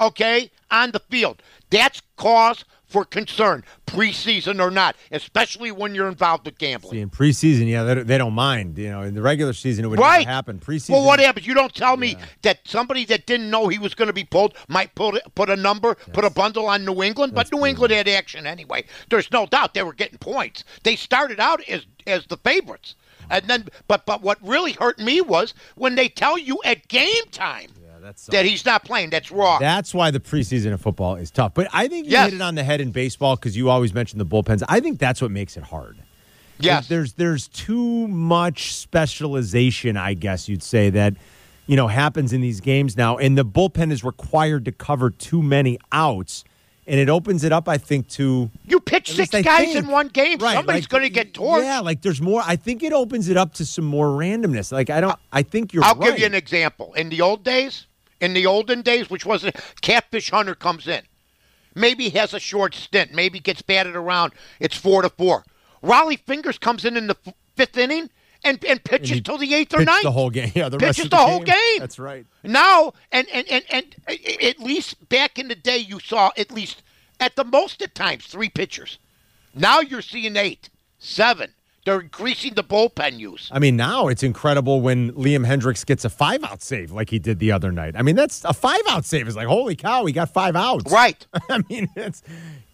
[0.00, 1.42] okay, on the field.
[1.70, 6.92] That's cause for concern, preseason or not, especially when you're involved with gambling.
[6.92, 8.78] See, in preseason, yeah, they, they don't mind.
[8.78, 10.20] You know, in the regular season, it would right.
[10.20, 10.58] never happen.
[10.58, 10.90] Preseason.
[10.90, 11.46] Well, what happens?
[11.46, 12.24] You don't tell me yeah.
[12.42, 15.56] that somebody that didn't know he was going to be pulled might put put a
[15.56, 18.84] number, put a bundle on New England, but New England had action anyway.
[19.10, 20.64] There's no doubt they were getting points.
[20.82, 22.94] They started out as as the favorites.
[23.28, 27.24] And then, but but what really hurt me was when they tell you at game
[27.32, 27.70] time
[28.06, 29.10] that's that he's not playing.
[29.10, 29.58] That's wrong.
[29.60, 31.54] That's why the preseason of football is tough.
[31.54, 32.30] But I think you yes.
[32.30, 34.62] hit it on the head in baseball because you always mention the bullpens.
[34.68, 35.96] I think that's what makes it hard.
[36.58, 36.86] Yes.
[36.86, 41.14] There's there's too much specialization, I guess you'd say that
[41.66, 45.42] you know happens in these games now, and the bullpen is required to cover too
[45.42, 46.44] many outs
[46.86, 50.08] and it opens it up, I think, to you pitch six guys think, in one
[50.08, 50.38] game.
[50.38, 51.64] Right, Somebody's like, going to get torched.
[51.64, 52.42] Yeah, like there's more.
[52.44, 54.72] I think it opens it up to some more randomness.
[54.72, 55.18] Like I don't.
[55.32, 55.84] I think you're.
[55.84, 56.10] I'll right.
[56.10, 56.94] give you an example.
[56.94, 57.86] In the old days,
[58.20, 61.02] in the olden days, which was a catfish hunter comes in.
[61.74, 63.12] Maybe has a short stint.
[63.12, 64.32] Maybe gets batted around.
[64.60, 65.44] It's four to four.
[65.82, 68.08] Rollie Fingers comes in in the f- fifth inning
[68.44, 70.02] and, and pitches till the eighth or ninth.
[70.02, 70.52] The whole game.
[70.54, 71.78] Yeah, the pitches the, the whole game.
[71.78, 72.26] That's right.
[72.42, 73.96] Now and, and and and
[74.42, 76.82] at least back in the day, you saw at least
[77.20, 78.98] at the most at times three pitchers.
[79.54, 81.52] Now you're seeing eight, seven,
[81.86, 83.48] they're increasing the bullpen use.
[83.52, 87.20] I mean, now it's incredible when Liam Hendriks gets a five out save like he
[87.20, 87.94] did the other night.
[87.96, 90.92] I mean, that's a five out save is like, holy cow, he got five outs.
[90.92, 91.24] Right.
[91.48, 92.24] I mean, it's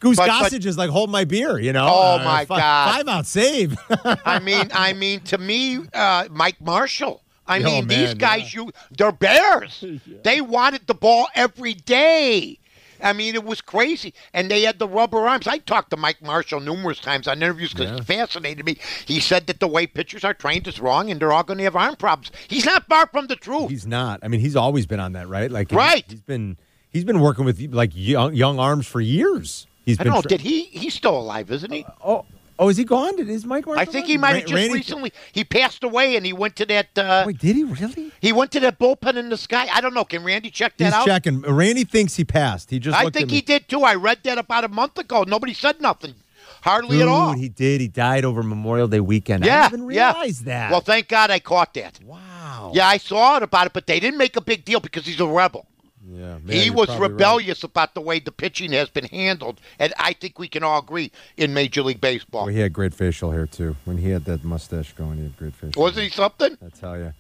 [0.01, 1.87] Goose but, Gossage but, is like, hold my beer, you know?
[1.89, 2.95] Oh, uh, my God.
[2.95, 3.77] Five out save.
[4.25, 7.23] I mean, I mean, to me, uh, Mike Marshall.
[7.47, 8.63] I mean, oh, man, these guys, yeah.
[8.63, 9.85] you they're bears.
[10.07, 10.17] yeah.
[10.25, 12.59] They wanted the ball every day.
[13.03, 14.15] I mean, it was crazy.
[14.33, 15.47] And they had the rubber arms.
[15.47, 17.97] I talked to Mike Marshall numerous times on interviews because Yeah.
[17.99, 18.79] it fascinated me.
[19.07, 21.65] He said that the way pitchers are trained is wrong and they're all going to
[21.65, 22.31] have arm problems.
[22.49, 23.71] He's not far from the truth.
[23.71, 24.21] He's not.
[24.23, 25.51] I mean, he's always been on that, right?
[25.51, 26.05] Like, Right.
[26.09, 26.57] He's been
[26.91, 29.67] he's been working with like young, young arms for years.
[29.85, 30.13] He's I been.
[30.13, 30.21] don't know.
[30.23, 30.65] tra- Did he?
[30.67, 31.85] He's still alive, isn't he?
[32.05, 32.25] oh,
[32.63, 33.17] oh, is he gone?
[33.17, 33.67] Did is Mike?
[33.69, 34.11] I think gone?
[34.11, 35.13] he might have just Randy- recently.
[35.33, 36.97] He passed away and he went to that.
[36.97, 38.13] Uh, Wait, did he really?
[38.21, 39.69] he went to that bullpen in the sky.
[39.73, 40.05] I don't know.
[40.05, 41.07] Can Randy check that He's out?
[41.07, 41.43] checking.
[41.43, 42.71] Randy thinks he passed.
[42.71, 42.97] He just.
[42.97, 43.81] I think he did too.
[43.83, 45.25] I read that about a month ago.
[45.25, 46.15] Nobody said nothing,
[46.63, 47.33] hardly Dude, at all.
[47.33, 47.81] he did.
[47.81, 49.45] He died over Memorial Day weekend.
[49.45, 50.25] yeah, I didn't even yeah.
[50.45, 50.71] that.
[50.71, 51.99] Well, thank God I caught that.
[52.05, 52.73] wow.
[52.75, 55.21] Yeah, I saw it about it, but they didn't make a big deal because he's
[55.21, 55.67] a rebel.
[56.09, 56.39] Yeah.
[56.43, 57.11] man, he was probably right.
[57.11, 60.81] rebellious about the way the pitching has been handled, and I think we can all
[60.81, 62.47] agree in Major League Baseball.
[62.47, 63.77] Well, he had great facial hair too.
[63.85, 65.83] When he had that mustache going, he had great facial.
[65.83, 66.05] Was hair.
[66.05, 66.59] he something?
[66.65, 67.13] I tell you.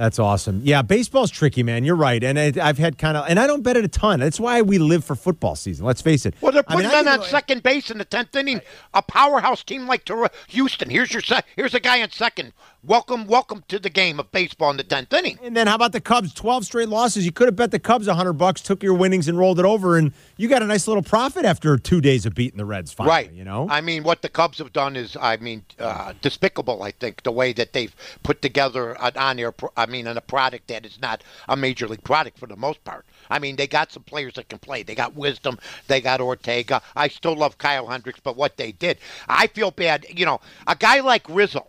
[0.00, 0.62] That's awesome.
[0.64, 1.84] Yeah, baseball's tricky, man.
[1.84, 4.20] You're right, and I, I've had kind of, and I don't bet it a ton.
[4.20, 5.84] That's why we live for football season.
[5.84, 6.32] Let's face it.
[6.40, 8.62] Well, they're putting I men can on second base in the tenth inning.
[8.94, 10.08] A powerhouse team like
[10.48, 10.88] Houston.
[10.88, 12.54] Here's your se- here's a guy in second.
[12.82, 15.38] Welcome, welcome to the game of baseball in the tenth inning.
[15.42, 16.32] And then how about the Cubs?
[16.32, 17.26] Twelve straight losses.
[17.26, 19.66] You could have bet the Cubs a hundred bucks, took your winnings, and rolled it
[19.66, 22.90] over, and you got a nice little profit after two days of beating the Reds.
[22.90, 23.32] Finally, right.
[23.32, 23.68] You know.
[23.68, 26.82] I mean, what the Cubs have done is, I mean, uh, despicable.
[26.82, 30.22] I think the way that they've put together an on-air, pro- I mean, and a
[30.22, 33.04] product that is not a major league product for the most part.
[33.28, 34.84] I mean, they got some players that can play.
[34.84, 35.58] They got Wisdom.
[35.86, 36.80] They got Ortega.
[36.96, 38.96] I still love Kyle Hendricks, but what they did,
[39.28, 40.06] I feel bad.
[40.08, 41.66] You know, a guy like Rizzo,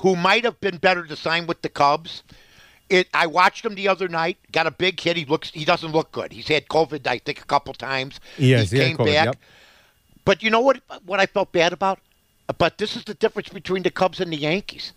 [0.00, 2.22] who might have been better to sign with the Cubs.
[2.88, 3.08] It.
[3.14, 4.38] I watched him the other night.
[4.52, 5.16] Got a big hit.
[5.16, 5.50] He looks.
[5.50, 6.32] He doesn't look good.
[6.32, 8.20] He's had COVID, I think, a couple times.
[8.36, 9.24] Yes, he he came COVID, back.
[9.26, 9.36] yep.
[10.24, 10.82] But you know what?
[11.06, 11.98] What I felt bad about?
[12.58, 14.92] But this is the difference between the Cubs and the Yankees.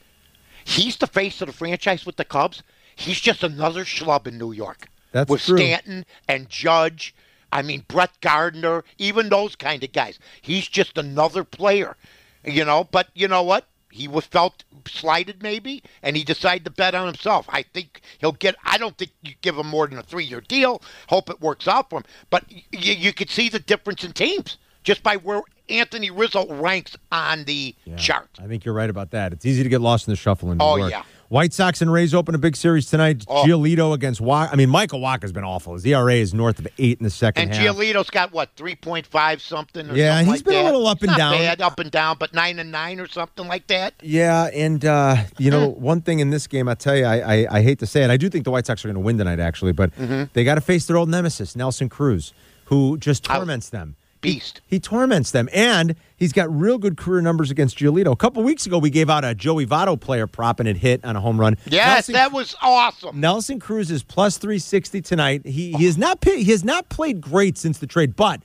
[0.66, 2.62] He's the face of the franchise with the Cubs.
[2.96, 4.90] He's just another schlub in New York.
[5.14, 5.58] That's with true.
[5.58, 7.16] Stanton and Judge.
[7.52, 10.20] I mean Brett Gardner, even those kind of guys.
[10.42, 11.96] He's just another player,
[12.44, 12.84] you know.
[12.84, 13.66] But you know what?
[13.90, 17.46] He was felt slighted maybe, and he decided to bet on himself.
[17.50, 18.56] I think he'll get.
[18.64, 20.82] I don't think you give him more than a three-year deal.
[21.08, 22.06] Hope it works out for him.
[22.30, 26.96] But y- you could see the difference in teams just by where Anthony Rizzo ranks
[27.12, 28.30] on the Yeah, chart.
[28.42, 29.34] I think you're right about that.
[29.34, 30.92] It's easy to get lost in the shuffle in New Oh, York.
[30.92, 31.04] yeah.
[31.30, 33.26] White Sox and Rays open a big series tonight.
[33.28, 33.44] Oh.
[33.46, 34.50] Giolito against Wacha.
[34.54, 35.74] I mean, Michael Wacha's been awful.
[35.74, 37.76] His ERA is north of eight in the second And half.
[37.76, 39.90] Giolito's got what three point five something.
[39.90, 41.34] Or Yeah, something he's like been a little up It's and down.
[41.34, 43.94] Bad, up and down, but nine and nine or something like that.
[44.02, 47.58] Yeah, and uh, you know, one thing in this game, I tell you, I, I,
[47.58, 49.18] I hate to say it, I do think the White Sox are going to win
[49.18, 50.24] tonight, actually, but Mm-hmm.
[50.34, 52.34] they got to face their old nemesis, Nelson Cruz,
[52.66, 53.96] who just I- torments them.
[54.34, 54.62] Beast.
[54.68, 58.12] He torments them, and he's got real good career numbers against Giolito.
[58.12, 61.04] A couple weeks ago, we gave out a Joey Votto player prop and it hit
[61.06, 61.58] on a home run.
[61.66, 63.20] Yes, Nelson, that was awesome.
[63.20, 65.46] Nelson Cruz is plus three sixty tonight.
[65.46, 68.42] He he has not he has not played great since the trade, but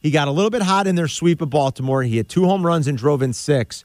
[0.00, 2.02] he got a little bit hot in their sweep of Baltimore.
[2.02, 3.84] He had two home runs and drove in six.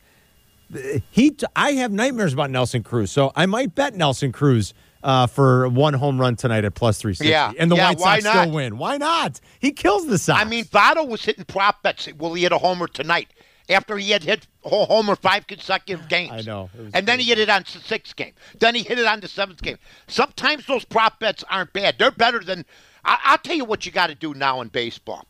[1.11, 5.67] He I have nightmares about Nelson Cruz, so I might bet Nelson Cruz uh, for
[5.69, 7.29] one home run tonight at plus three sixty.
[7.29, 8.77] Yeah, and the yeah, White Sox still win.
[8.77, 9.39] Why not?
[9.59, 10.41] He kills the Sox.
[10.41, 12.07] I mean, Votto was hitting prop bets.
[12.17, 13.29] Will he hit a homer tonight?
[13.69, 16.31] After he had hit ho- homer five consecutive games.
[16.31, 16.69] I know.
[16.93, 18.31] And then he hit it on the sixth game.
[18.59, 19.77] Then he hit it on the seventh game.
[20.07, 21.95] Sometimes those prop bets aren't bad.
[21.99, 22.65] They're better than.
[23.03, 25.25] I- I'll tell you what you got to do now in baseball.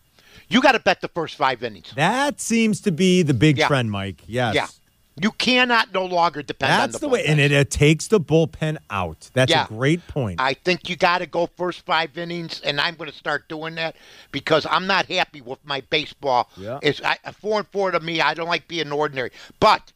[0.50, 1.92] You got to bet the first five innings.
[1.96, 3.68] that seems to be the big Yeah.
[3.68, 4.22] trend, Mike.
[4.28, 4.56] Yes.
[4.56, 4.68] Yeah.
[5.20, 6.86] You cannot no longer depend on that.
[6.88, 9.30] That's the the way, and it, it takes the bullpen out.
[9.34, 9.66] That's Yeah.
[9.66, 10.40] a great point.
[10.40, 13.76] I think you got to go first five innings, and I'm going to start doing
[13.76, 13.96] that
[14.32, 16.50] because I'm not happy with my baseball.
[16.56, 16.80] Yeah.
[16.84, 18.22] It's I, four and four to me.
[18.22, 19.92] I don't like being ordinary, but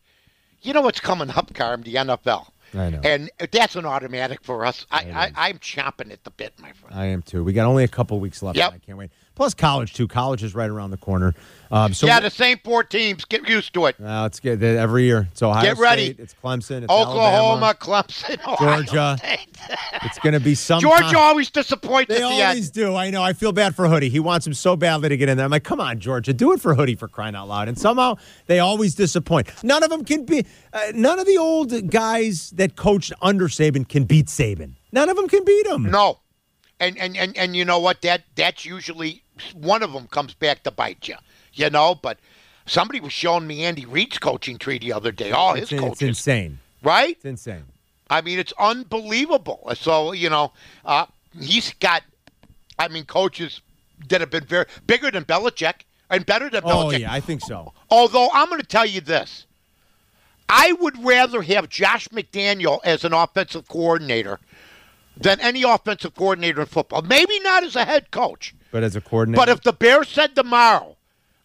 [0.64, 1.84] you know what's coming up, Carm?
[1.84, 2.48] The NFL.
[2.74, 3.02] I know.
[3.04, 4.86] And that's an automatic for us.
[4.92, 5.50] I, I.
[5.50, 6.96] I'm chomping at the bit, my friend.
[6.98, 7.44] I am too.
[7.44, 8.58] We got only a couple weeks left.
[8.58, 8.74] Yep.
[8.74, 9.12] I can't wait.
[9.36, 10.08] Plus college too.
[10.08, 11.34] College is right around the corner.
[11.72, 13.24] Um, so yeah, the same four teams.
[13.24, 13.96] Get used to it.
[14.04, 15.30] uh, it's good every year.
[15.32, 16.08] It's Ohio Get ready.
[16.14, 16.20] State.
[16.20, 16.84] It's Clemson.
[16.84, 17.74] It's Oklahoma, Alabama.
[17.80, 19.18] Clemson, Ohio Georgia.
[20.04, 20.82] It's going to be some.
[20.82, 22.74] Georgia time- always disappoints They the always end.
[22.74, 22.96] do.
[22.96, 23.24] I know.
[23.24, 24.10] I feel bad for Hoodie.
[24.10, 25.46] He wants him so badly to get in there.
[25.46, 27.70] I'm like, come on, Georgia, do it for Hoodie for crying out loud.
[27.70, 28.16] And somehow
[28.48, 29.48] they always disappoint.
[29.64, 30.46] None of them can be.
[30.74, 34.74] Uh, none of the old guys that coached under Saban can beat Saban.
[34.92, 35.84] None of them can beat him.
[35.84, 36.20] No,
[36.82, 38.02] and and and and you know what?
[38.02, 41.16] That that's usually one of them comes back to bite you.
[41.54, 42.18] You know, but
[42.66, 45.32] somebody was showing me Andy Reid's coaching tree the other day.
[45.32, 46.60] All his it's, it's insane.
[46.84, 47.12] right?
[47.16, 47.66] It's insane.
[48.10, 49.72] I mean, it's unbelievable.
[49.76, 50.52] So you know,
[50.84, 51.06] uh,
[51.40, 52.04] he's got.
[52.80, 53.62] I mean, coaches
[54.10, 57.74] that have been very bigger than Belichick and better than Oh yeah, I think so.
[57.92, 59.46] Although I'm going to tell you this,
[60.50, 64.40] I would rather have Josh McDaniel as an offensive coordinator
[65.18, 67.02] than any offensive coordinator in football.
[67.02, 70.36] Maybe not as a head coach, But as a coordinator, But if the Bears said
[70.36, 70.96] tomorrow,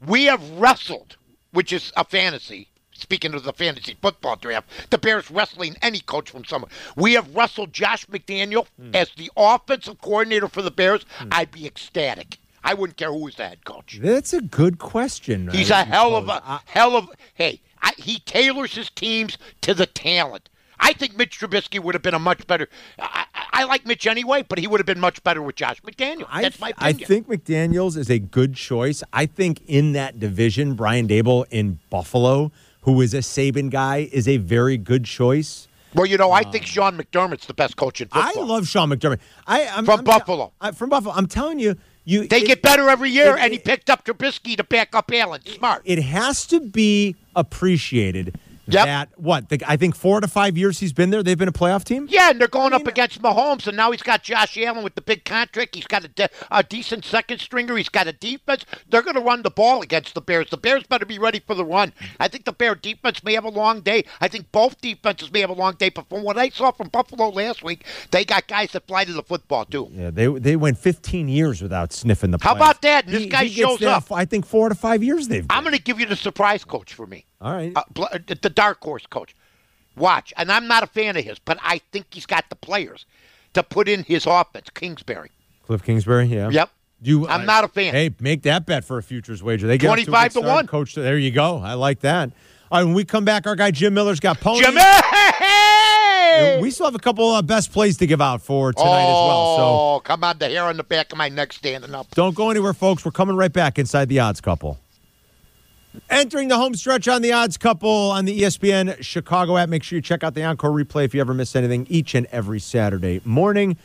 [0.04, 1.16] we have wrestled,
[1.52, 2.68] which is a fantasy.
[2.92, 6.70] Speaking of the fantasy football draft, the Bears wrestling any coach from somewhere.
[6.96, 8.94] We have wrestled Josh McDaniel hmm.
[8.94, 11.04] as the offensive coordinator for the Bears.
[11.18, 11.28] Hmm.
[11.30, 12.38] I'd be ecstatic.
[12.64, 13.98] I wouldn't care who was the head coach.
[14.02, 15.48] that's a good question.
[15.50, 17.10] He's a hell of a hell of.
[17.34, 20.48] Hey, I, he tailors his teams to the talent.
[20.80, 22.68] I think Mitch Trubisky would have been a much better.
[22.98, 23.26] I,
[23.56, 26.26] I, like Mitch anyway, but he would have been much better with Josh McDaniel.
[26.40, 27.02] That's my opinion.
[27.02, 29.02] I think McDaniels is a good choice.
[29.12, 34.28] I think in that division, Brian Daboll in Buffalo, who is a Saban guy, is
[34.28, 35.68] a very good choice.
[35.94, 38.42] well, you know, I think um, Sean McDermott's the best coach in football.
[38.44, 39.18] I love Sean McDermott.
[39.46, 40.12] I I'm, From Buffalo.
[40.12, 40.52] I'm- Buffalo.
[40.60, 41.14] I, from Buffalo.
[41.14, 44.04] I'm telling you, you They it- get better every year, it- and he picked up
[44.04, 45.40] Trubisky to back up Allen.
[45.46, 45.82] Smart.
[45.84, 48.84] It has to be appreciated Yep.
[48.86, 51.52] that what the, I think four to five years he's been there, they've been a
[51.52, 52.06] playoff team.
[52.10, 54.94] yeah, and they're going I up against Mahomes, and now he's got Josh Allen with
[54.94, 55.74] the big contract.
[55.74, 57.76] He's got a, de- a decent second stringer.
[57.76, 58.64] He's got a defense.
[58.88, 60.50] They're going to run the ball against the Bears.
[60.50, 61.92] The Bears better be ready for the run.
[62.18, 64.04] I think the Bear defense may have a long day.
[64.20, 65.90] I think both defenses may have a long day.
[65.90, 69.12] But from what I saw from Buffalo last week, they got guys that fly to
[69.12, 69.88] the football too.
[69.92, 72.38] Yeah, they they went 15 years without sniffing the.
[72.40, 73.06] How about that?
[73.06, 74.10] This He- guy he shows up.
[74.10, 75.46] I think four to five years they've.
[75.50, 77.24] I'm going to give you the surprise coach for me.
[77.46, 77.72] All right.
[77.76, 79.34] uh, uh, the dark horse coach.
[79.96, 83.06] Watch, and I'm not a fan of his, but I think he's got the players
[83.54, 84.68] to put in his offense.
[84.74, 85.30] Kingsbury.
[85.64, 86.26] Cliff Kingsbury.
[86.26, 86.50] Yeah.
[86.50, 86.70] Yep.
[87.02, 87.94] You, I'm I- not a fan.
[87.94, 89.66] Hey, make that bet for a futures wager.
[89.66, 90.46] They get off a good 25 to start.
[90.54, 90.66] 1.
[90.66, 90.94] Coach.
[90.96, 91.58] There you go.
[91.58, 92.30] I like that.
[92.70, 94.66] All right, when we come back, our guy Jim Miller's got ponies.
[94.66, 94.80] Jimmy!
[94.80, 99.14] And We still have a couple of best plays to give out for tonight as
[99.14, 99.56] well.
[99.56, 99.62] So
[99.96, 102.10] Oh, come on, the hair on the back of my neck standing up.
[102.14, 103.04] don't go anywhere, folks.
[103.04, 104.78] We're coming right back inside the odds couple.
[106.10, 109.68] Entering the home stretch on the odds couple on the ESPN Chicago app.
[109.68, 112.26] Make sure you check out the encore replay if you ever miss anything each and
[112.32, 113.76] every Saturday morning,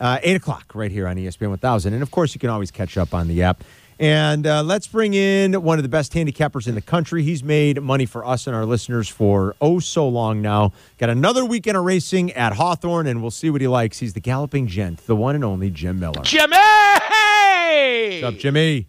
[0.00, 1.92] uh, 8 o'clock, right here on ESPN 1000.
[1.92, 3.64] And of course, you can always catch up on the app.
[3.98, 7.22] And uh, let's bring in one of the best handicappers in the country.
[7.22, 10.72] He's made money for us and our listeners for oh so long now.
[10.98, 13.98] Got another weekend of racing at Hawthorne, and we'll see what he likes.
[13.98, 16.22] He's the galloping gent, the one and only Jim Miller.
[16.22, 16.56] Jimmy!
[18.20, 18.86] What's up, Jimmy?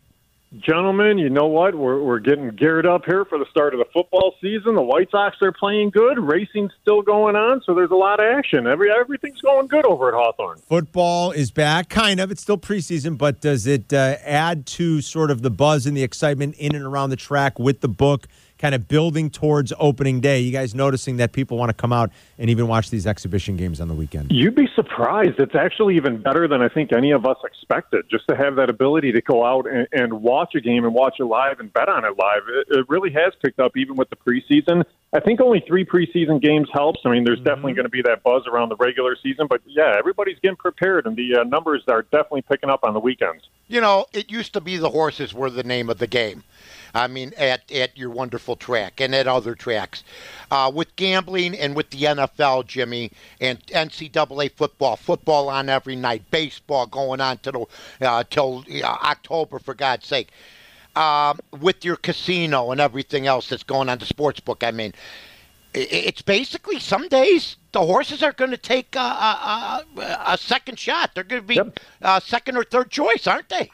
[0.55, 1.75] Gentlemen, you know what?
[1.75, 4.75] We're, we're getting geared up here for the start of the football season.
[4.75, 6.17] The White Sox are playing good.
[6.17, 8.65] Racing's still going on, so there's a lot of action.
[8.65, 10.59] Every Everything's going good over at Hawthorne.
[10.59, 12.31] Football is back, kind of.
[12.31, 16.03] It's still preseason, but does it uh, add to sort of the buzz and the
[16.03, 18.25] excitement in and around the track with the book,
[18.57, 20.39] kind of building towards opening day?
[20.39, 23.81] You guys noticing that people want to come out and even watch these exhibition games
[23.81, 24.31] on the weekend?
[24.31, 25.39] You'd be surprised.
[25.39, 28.05] It's actually even better than I think any of us expected.
[28.09, 31.15] Just to have that ability to go out and, and watch a game and watch
[31.19, 34.09] it live and bet on it live, it, it really has picked up even with
[34.09, 34.83] the preseason.
[35.13, 36.99] I think only three preseason games helps.
[37.05, 39.95] I mean, there's definitely going to be that buzz around the regular season, but yeah,
[39.97, 43.43] everybody's getting prepared, and the uh, numbers are definitely picking up on the weekends.
[43.67, 46.43] You know, it used to be the horses were the name of the game.
[46.93, 50.03] I mean, at, at your wonderful track and at other tracks.
[50.49, 56.23] Uh, with gambling and with the NFL, Jimmy, and NCAA football, football on every night,
[56.31, 57.69] baseball going on till,
[58.01, 60.29] uh, till uh, October, for God's sake.
[60.95, 64.93] Um, with your casino and everything else that's going on, the sports book, I mean,
[65.73, 70.79] it's basically some days the horses are going to take a, a, a, a second
[70.79, 71.11] shot.
[71.13, 71.79] They're going to be Yep.
[72.01, 73.69] uh, second or third choice, aren't they?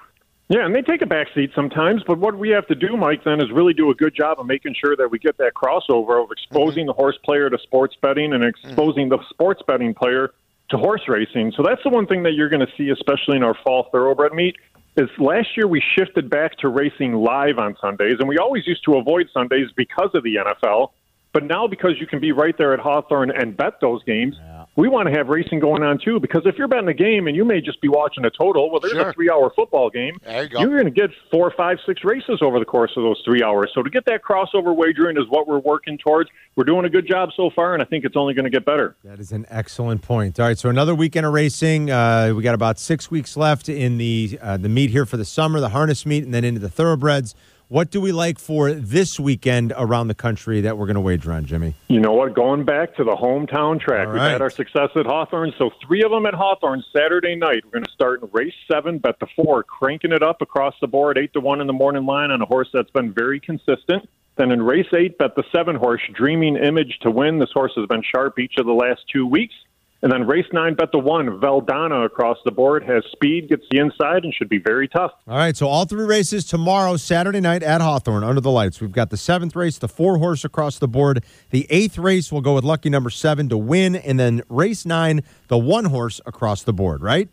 [0.50, 3.24] Yeah, and they take a back seat sometimes, but what we have to do, Mike,
[3.24, 6.24] then is really do a good job of making sure that we get that crossover
[6.24, 6.88] of exposing mm-hmm.
[6.88, 9.22] the horse player to sports betting and exposing mm-hmm.
[9.22, 10.34] the sports betting player
[10.70, 11.54] to horse racing.
[11.56, 14.34] So that's the one thing that you're going to see, especially in our fall thoroughbred
[14.34, 14.56] meet.
[14.96, 18.84] Is last year we shifted back to racing live on Sundays, and we always used
[18.86, 20.92] to avoid Sundays because of the NFL.
[21.32, 24.36] But now, because you can be right there at Hawthorne and bet those games,
[24.76, 26.20] we want to have racing going on too.
[26.20, 28.80] Because if you're betting a game and you may just be watching a total, well,
[28.80, 29.10] there's Sure.
[29.10, 30.18] a three-hour football game.
[30.24, 30.60] There you go.
[30.62, 33.72] You're going to get four, five, six races over the course of those three hours.
[33.76, 36.30] So to get that crossover wagering is what we're working towards.
[36.56, 38.64] We're doing a good job so far, and I think it's only going to get
[38.66, 38.96] better.
[39.04, 40.40] That is an excellent point.
[40.40, 41.90] All right, so another weekend of racing.
[41.92, 45.26] Uh, we got about six weeks left in the uh, the meet here for the
[45.26, 47.34] summer, the harness meet, and then into the thoroughbreds.
[47.74, 51.32] What do we like for this weekend around the country that we're going to wager
[51.32, 51.74] on, Jimmy?
[51.88, 52.36] You know what?
[52.36, 54.34] Going back to the hometown track, All we've right.
[54.34, 55.54] had our success at Hawthorne.
[55.58, 57.66] So three of them at Hawthorne Saturday night.
[57.66, 60.88] We're going to start in race seven, bet the four, cranking it up across the
[60.88, 64.08] board, eight to one in the morning line on a horse that's been very consistent.
[64.36, 67.40] Then in race eight, bet the seven horse, Dreaming Image to win.
[67.40, 69.56] This horse has been sharp each of the last two weeks.
[70.04, 73.80] And then race nine, bet the one, Veldana across the board, has speed, gets the
[73.80, 75.12] inside, and should be very tough.
[75.26, 78.82] All right, so all three races tomorrow, Saturday night at Hawthorne, under the lights.
[78.82, 81.24] We've got the seventh race, the four horse across the board.
[81.52, 85.24] The eighth race will go with lucky number seven to win, and then race nine,
[85.48, 87.30] the one horse across the board, right?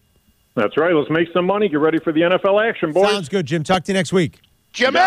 [0.54, 0.94] That's right.
[0.94, 1.68] Let's make some money.
[1.68, 3.10] Get ready for the NFL action, boys.
[3.10, 3.64] Sounds good, Jim.
[3.64, 4.38] Talk to you next week.
[4.72, 5.00] Jimmy!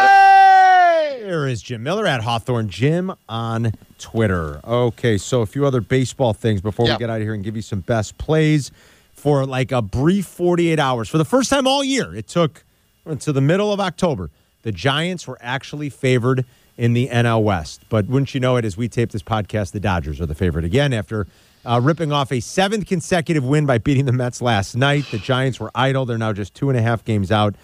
[0.98, 4.60] There is Jim Miller at Hawthorne Jim on Twitter.
[4.64, 6.96] Okay, so a few other baseball things before Yeah.
[6.96, 8.72] we get out of here and give you some best plays
[9.14, 11.10] for like a brief 48 hours.
[11.10, 12.64] For the first time all year, it took
[13.06, 14.30] until the middle of October.
[14.64, 16.46] The Giants were actually favored
[16.78, 17.82] in the NL West.
[17.90, 20.66] But wouldn't you know it, as we tape this podcast, the Dodgers are the favorite
[20.66, 21.26] again after
[21.66, 25.06] uh, ripping off a seventh consecutive win by beating the Mets last night.
[25.12, 26.06] The Giants were idle.
[26.06, 27.56] They're now just two and a half games out.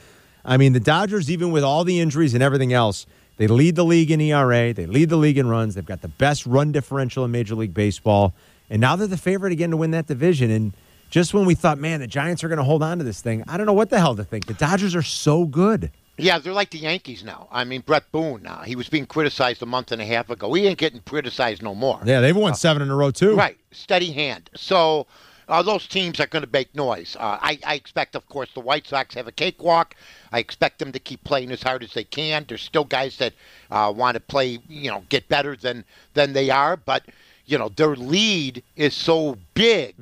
[0.46, 3.06] I mean, the Dodgers, even with all the injuries and everything else,
[3.40, 4.74] they lead the league in ERA.
[4.74, 5.76] They lead the league in runs.
[5.76, 8.34] They've got the best run differential in Major League Baseball.
[8.70, 10.52] And now they're the favorite again to win that division.
[10.52, 10.74] And
[11.10, 13.46] just when we thought, man, the Giants are going to hold on to this thing,
[13.48, 14.48] I don't know what the hell to think.
[14.48, 15.90] The Dodgers are so good.
[16.18, 17.48] Yeah, they're like the Yankees now.
[17.50, 20.54] I mean, Brett Boone, uh, he was being criticized a month and a half ago.
[20.54, 22.02] He ain't getting criticized no more.
[22.04, 23.38] Yeah, they've won seven in a row, too.
[23.38, 24.50] Right, steady hand.
[24.54, 25.08] So
[25.50, 27.18] uh, those teams are going to make noise.
[27.20, 29.96] Uh, I, I expect, of course, the White Sox have a cakewalk.
[30.32, 32.46] I expect them to keep playing as hard as they can.
[32.48, 33.34] There's still guys that
[33.72, 35.84] uh, want to play, you know, get better than
[36.14, 37.04] than they are, but
[37.46, 39.96] you know their lead is so big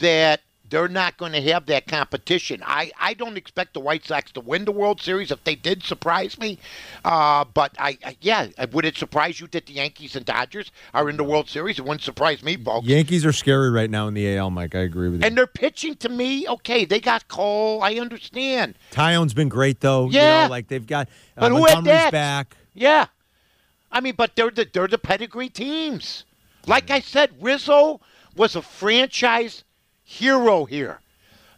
[0.00, 2.62] that they're not going to have that competition.
[2.64, 5.30] I, I don't expect the White Sox to win the World Series.
[5.30, 6.58] If they did, surprise me.
[7.04, 11.08] Uh, but I, I yeah, would it surprise you that the Yankees and Dodgers are
[11.08, 11.78] in the World Series?
[11.78, 12.86] It wouldn't surprise me, folks.
[12.86, 14.74] Yankees are scary right now in the AL, Mike.
[14.74, 15.26] I agree with you.
[15.26, 16.46] And they're pitching to me.
[16.48, 17.82] Okay, they got Cole.
[17.82, 18.74] I understand.
[18.92, 20.10] Taillon's been great, though.
[20.10, 20.42] Yeah.
[20.42, 22.12] You know, like they've got uh, But who had that?
[22.12, 22.56] back.
[22.74, 23.06] Yeah,
[23.90, 26.24] I mean, but they're the they're the pedigree teams.
[26.66, 28.00] Like I said, Rizzo
[28.36, 29.64] was a franchise
[30.06, 31.00] hero here.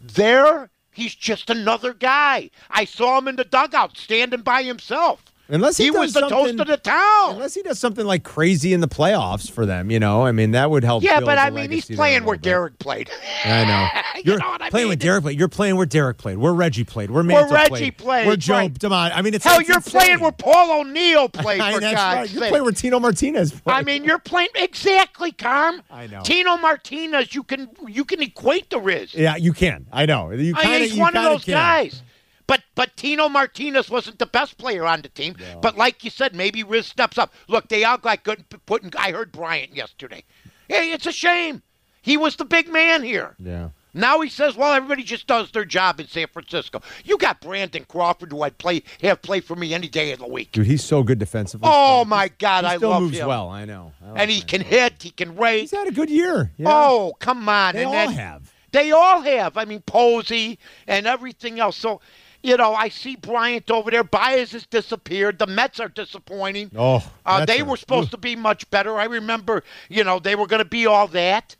[0.00, 2.50] There, he's just another guy.
[2.70, 5.22] I saw him in the dugout standing by himself.
[5.50, 7.32] Unless he, he was the toast of the town.
[7.34, 10.26] Unless he does something like crazy in the playoffs for them, you know.
[10.26, 11.02] I mean, that would help.
[11.02, 12.36] yeah, but I mean, he's legacy there a playing where.
[12.36, 13.10] Derek played.
[13.44, 13.88] I know.
[14.18, 14.90] You You're know what I playing mean?
[14.90, 15.38] with Derek played.
[15.38, 16.38] You're playing where Derek played.
[16.38, 17.08] Where Reggie played.
[17.12, 17.98] Where Mantle Reggie played.
[17.98, 18.74] played, Where Joe right.
[18.74, 19.12] Demont.
[19.14, 20.00] I mean, it's Hell, it's you're insane.
[20.00, 22.30] playing where Paul O'Neill played, for that's God's right.
[22.32, 22.48] You're sake.
[22.50, 23.74] playing where Tino Martinez played.
[23.74, 25.82] I mean, you're playing exactly, Carm.
[25.88, 26.22] I know.
[26.24, 29.14] Tino Martinez, you can you can equate the Riz.
[29.14, 29.86] yeah, you can.
[29.92, 30.32] I know.
[30.32, 31.54] You I kinda, mean, he's you one kinda those can.
[31.54, 32.02] guys.
[32.48, 35.36] But but Tino Martinez wasn't the best player on the team.
[35.62, 37.32] But like you said, maybe Riz steps up.
[37.46, 38.90] Look, they all got good putting.
[38.98, 40.24] I heard Bryant yesterday.
[40.66, 41.62] Hey, it's a shame.
[42.02, 43.36] He was the big man here.
[43.38, 43.68] Yeah.
[43.94, 46.82] Now he says, well, everybody just does their job in San Francisco.
[47.04, 50.26] You got Brandon Crawford, who I'd play have play for me any day of the
[50.26, 50.52] week.
[50.52, 51.68] Dude, he's so good defensively.
[51.70, 52.76] Oh my God, I love him.
[52.76, 53.28] he I still love moves him.
[53.28, 53.48] well.
[53.48, 53.92] I know.
[54.02, 55.70] I like And he can hit, he can race.
[55.70, 56.52] He's had a good year.
[56.56, 56.68] Yeah.
[56.70, 57.74] Oh, come on.
[57.74, 58.52] they and all then, have.
[58.72, 59.56] They all have.
[59.56, 61.76] I mean, Posey and everything else.
[61.76, 62.00] So,
[62.42, 64.04] you know, I see Bryant over there.
[64.04, 65.38] Baez has disappeared.
[65.38, 66.70] The Mets are disappointing.
[66.76, 68.98] Oh, Uh, they are- were supposed to be much better.
[68.98, 71.56] I remember, you know, they were going to be all that.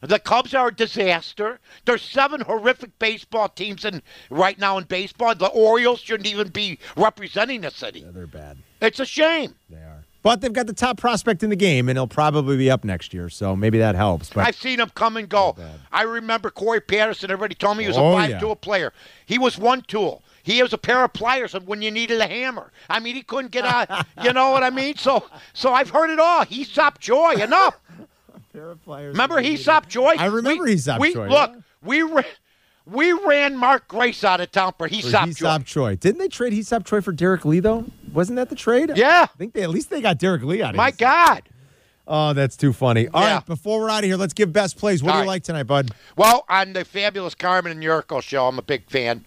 [0.00, 1.60] The Cubs are a disaster.
[1.84, 5.32] There's seven horrific baseball teams in right now in baseball.
[5.36, 8.00] The Orioles shouldn't even be representing the city.
[8.00, 8.58] Yeah, they're bad.
[8.80, 9.54] It's a shame.
[9.70, 9.91] They are.
[10.22, 13.12] But they've got the top prospect in the game, and he'll probably be up next
[13.12, 14.30] year, so maybe that helps.
[14.30, 15.54] But I've seen him come and go.
[15.54, 15.80] bad.
[15.90, 17.30] I remember Corey Patterson.
[17.30, 18.38] Everybody told me he was Oh, a five yeah.
[18.38, 18.92] tool player.
[19.26, 20.22] He was one tool.
[20.44, 22.70] He was a pair of pliers when you needed a hammer.
[22.88, 23.88] I mean, he couldn't get out.
[24.22, 24.96] you know what I mean?
[24.96, 26.44] So, so I've heard it all.
[26.44, 27.80] He stopped Joy enough.
[28.86, 30.14] Remember he stopped Joy?
[30.18, 32.24] I remember we, Aesop we, Joy, Look, we ran,
[32.86, 35.48] we ran Mark Grace out of town for he for stopped Joy.
[35.58, 35.96] Hee-Seop Choi.
[35.96, 37.84] Didn't they trade Hee-Seop Choi for Derrek Lee though?
[38.12, 38.92] Wasn't that the trade?
[38.96, 39.22] Yeah.
[39.32, 40.78] I think they at least they got Derrek Lee out of it.
[40.78, 40.98] My Hesop.
[40.98, 41.42] God.
[42.06, 43.06] Oh, that's too funny.
[43.08, 43.40] All right, Yeah.
[43.46, 45.02] before we're out of here, let's give best plays.
[45.02, 45.34] What All do you right.
[45.34, 45.92] like tonight, bud?
[46.16, 49.24] Well, on the fabulous Carmen and Jurko show, I'm a big fan.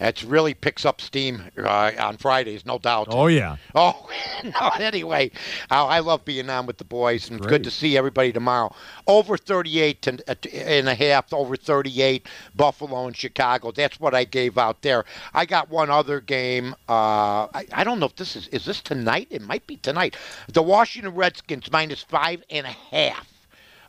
[0.00, 3.08] It really picks up steam uh, on Fridays, no doubt.
[3.10, 3.56] Oh yeah.
[3.74, 4.08] Oh,
[4.44, 5.30] no, anyway,
[5.70, 7.50] uh, I love being on with the boys, and Great.
[7.50, 8.74] good to see everybody tomorrow.
[9.06, 12.26] Over 38 and, uh, and a half, over 38,
[12.56, 13.72] Buffalo and Chicago.
[13.72, 15.04] That's what I gave out there.
[15.34, 16.74] I got one other game.
[16.88, 19.28] Uh, I, I don't know if this is, is this tonight?
[19.30, 20.16] It might be tonight.
[20.48, 23.26] The Washington Redskins minus five and a half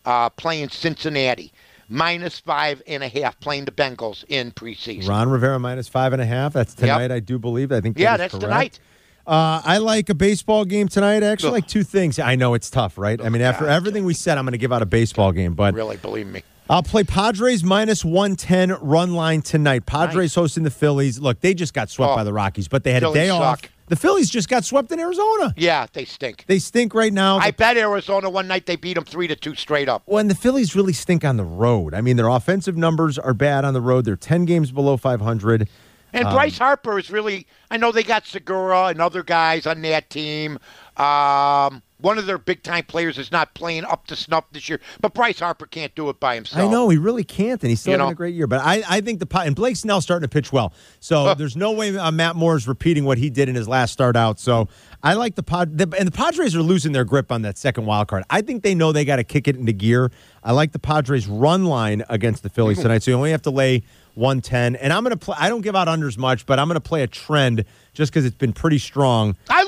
[0.06, 1.54] uh, playing Cincinnati.
[1.94, 5.08] Minus five and a half playing the Bengals in preseason.
[5.10, 6.54] Ron Rivera minus five and a half.
[6.54, 7.72] That's tonight, I do believe.
[7.72, 7.98] I think.
[7.98, 8.44] that Yeah, that's correct.
[8.46, 8.80] tonight.
[9.28, 11.22] Uh, I like a baseball game tonight.
[11.22, 11.54] I actually Ugh.
[11.56, 12.18] like two things.
[12.18, 13.22] I know it's tough, right?
[13.22, 13.72] I mean, after God.
[13.74, 16.44] everything we said, I'm going to give out a baseball game, but Really, believe me.
[16.70, 19.86] I'll play Padres minus 110 run line tonight.
[19.86, 20.36] Padres Nice.
[20.36, 21.20] hosting the Phillies.
[21.20, 22.16] Look, they just got swept Oh.
[22.16, 23.62] by the Rockies, but they had Phillies a day off.
[23.92, 25.54] The Phillies just got swept in Arizona.
[25.58, 26.46] Yeah, they stink.
[26.48, 27.40] They stink right now.
[27.40, 30.02] I bet Arizona one night they beat them three to two straight up.
[30.06, 31.94] when the Phillies really stink on the road.
[31.94, 34.06] I mean, their offensive numbers are bad on the road.
[34.06, 35.68] They're 10 games below 500.
[36.14, 37.46] And Um, Bryce Harper is really.
[37.70, 40.58] I know they got Segura and other guys on that team,
[40.96, 44.80] Um, one of their big time players is not playing up to snuff this year,
[45.00, 46.68] but Bryce Harper can't do it by himself.
[46.68, 48.12] I know he really can't, and he's still You having know?
[48.12, 48.48] a great year.
[48.48, 51.72] But I, I think the and Blake Snell's starting to pitch well, so there's no
[51.72, 54.40] way uh, Matt Moore is repeating what he did in his last start out.
[54.40, 54.68] So
[55.04, 57.86] I like the pod, the, and the Padres are losing their grip on that second
[57.86, 58.24] wild card.
[58.30, 60.12] I think they know they got to kick it into gear.
[60.44, 63.52] I like the Padres run line against the Phillies tonight, so you only have to
[63.52, 63.84] lay
[64.16, 64.76] 110.
[64.76, 65.36] And I'm going to play.
[65.40, 68.26] I don't give out unders much, but I'm going to play a trend just because
[68.26, 69.36] it's been pretty strong.
[69.50, 69.64] I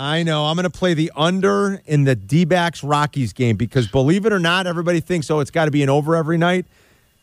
[0.00, 0.46] I know.
[0.46, 4.32] I'm going to play the under in the D backs Rockies game because believe it
[4.32, 6.66] or not, everybody thinks, oh, it's got to be an over every night.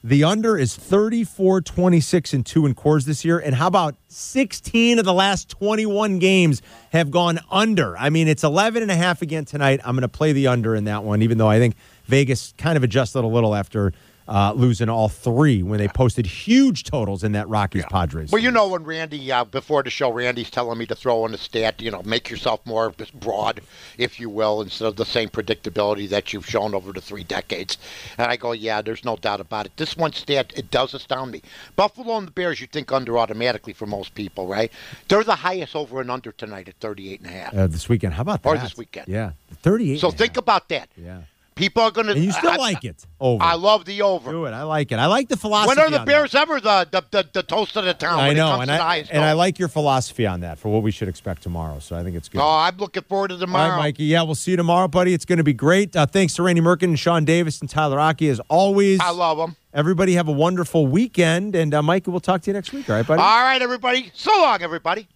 [0.03, 3.39] The under is 34, 26, and 2 in Coors this year.
[3.39, 7.97] And how about 16 of the last 21 games have gone under?
[7.97, 9.81] I mean, it's 11 and a half again tonight.
[9.83, 11.75] I'm going to play the under in that one, even though I think
[12.05, 13.91] Vegas kind of adjusted a little after
[14.28, 18.32] uh, losing all three when they posted huge totals in that Rockies Padres.
[18.32, 21.34] Well, you know when Randy uh, before the show, Randy's telling me to throw in
[21.34, 21.82] a stat.
[21.82, 23.61] You know, make yourself more broad,
[23.97, 27.78] if you will, instead of the same predictability that you've shown over the three decades.
[28.17, 29.78] And I go, yeah, there's no doubt about it.
[29.78, 31.41] This one stat it does astound me.
[31.75, 34.71] Buffalo and the Bears, you think under automatically for most people, right?
[35.07, 37.53] They're the highest over and under tonight at 38 and a half.
[37.53, 38.13] uh, this weekend.
[38.13, 38.49] How about that?
[38.49, 39.07] Or this weekend.
[39.07, 39.32] Yeah.
[39.61, 39.99] 38.
[39.99, 40.38] So think half.
[40.38, 40.89] about that.
[40.97, 41.21] Yeah.
[41.58, 42.14] People are going to.
[42.14, 43.05] And you still like it.
[43.20, 43.43] Over.
[43.43, 44.32] I love the over.
[44.32, 44.51] Do it.
[44.51, 44.99] I like it.
[44.99, 45.70] I like the philosophy.
[45.70, 48.20] When are the on Bears ever the, the, the, the toast of the town?
[48.20, 50.60] I when it know, comes and to I and I like your philosophy on that
[50.60, 51.80] for what we should expect tomorrow.
[51.80, 52.41] So I think it's good.
[52.41, 53.72] Oh, I'm looking forward to tomorrow.
[53.72, 54.03] right, Mikey.
[54.05, 55.14] Yeah, we'll see you tomorrow, buddy.
[55.14, 55.95] It's going to be great.
[55.95, 58.99] Uh, thanks to Randy Merkin and Sean Davis and Tyler Aki as always.
[58.99, 59.55] I love them.
[59.74, 62.89] Everybody have a wonderful weekend, and uh, Mikey, we'll talk to you next week.
[62.89, 63.22] All right, buddy.
[63.22, 64.12] All right, everybody.
[64.14, 65.08] So long, everybody.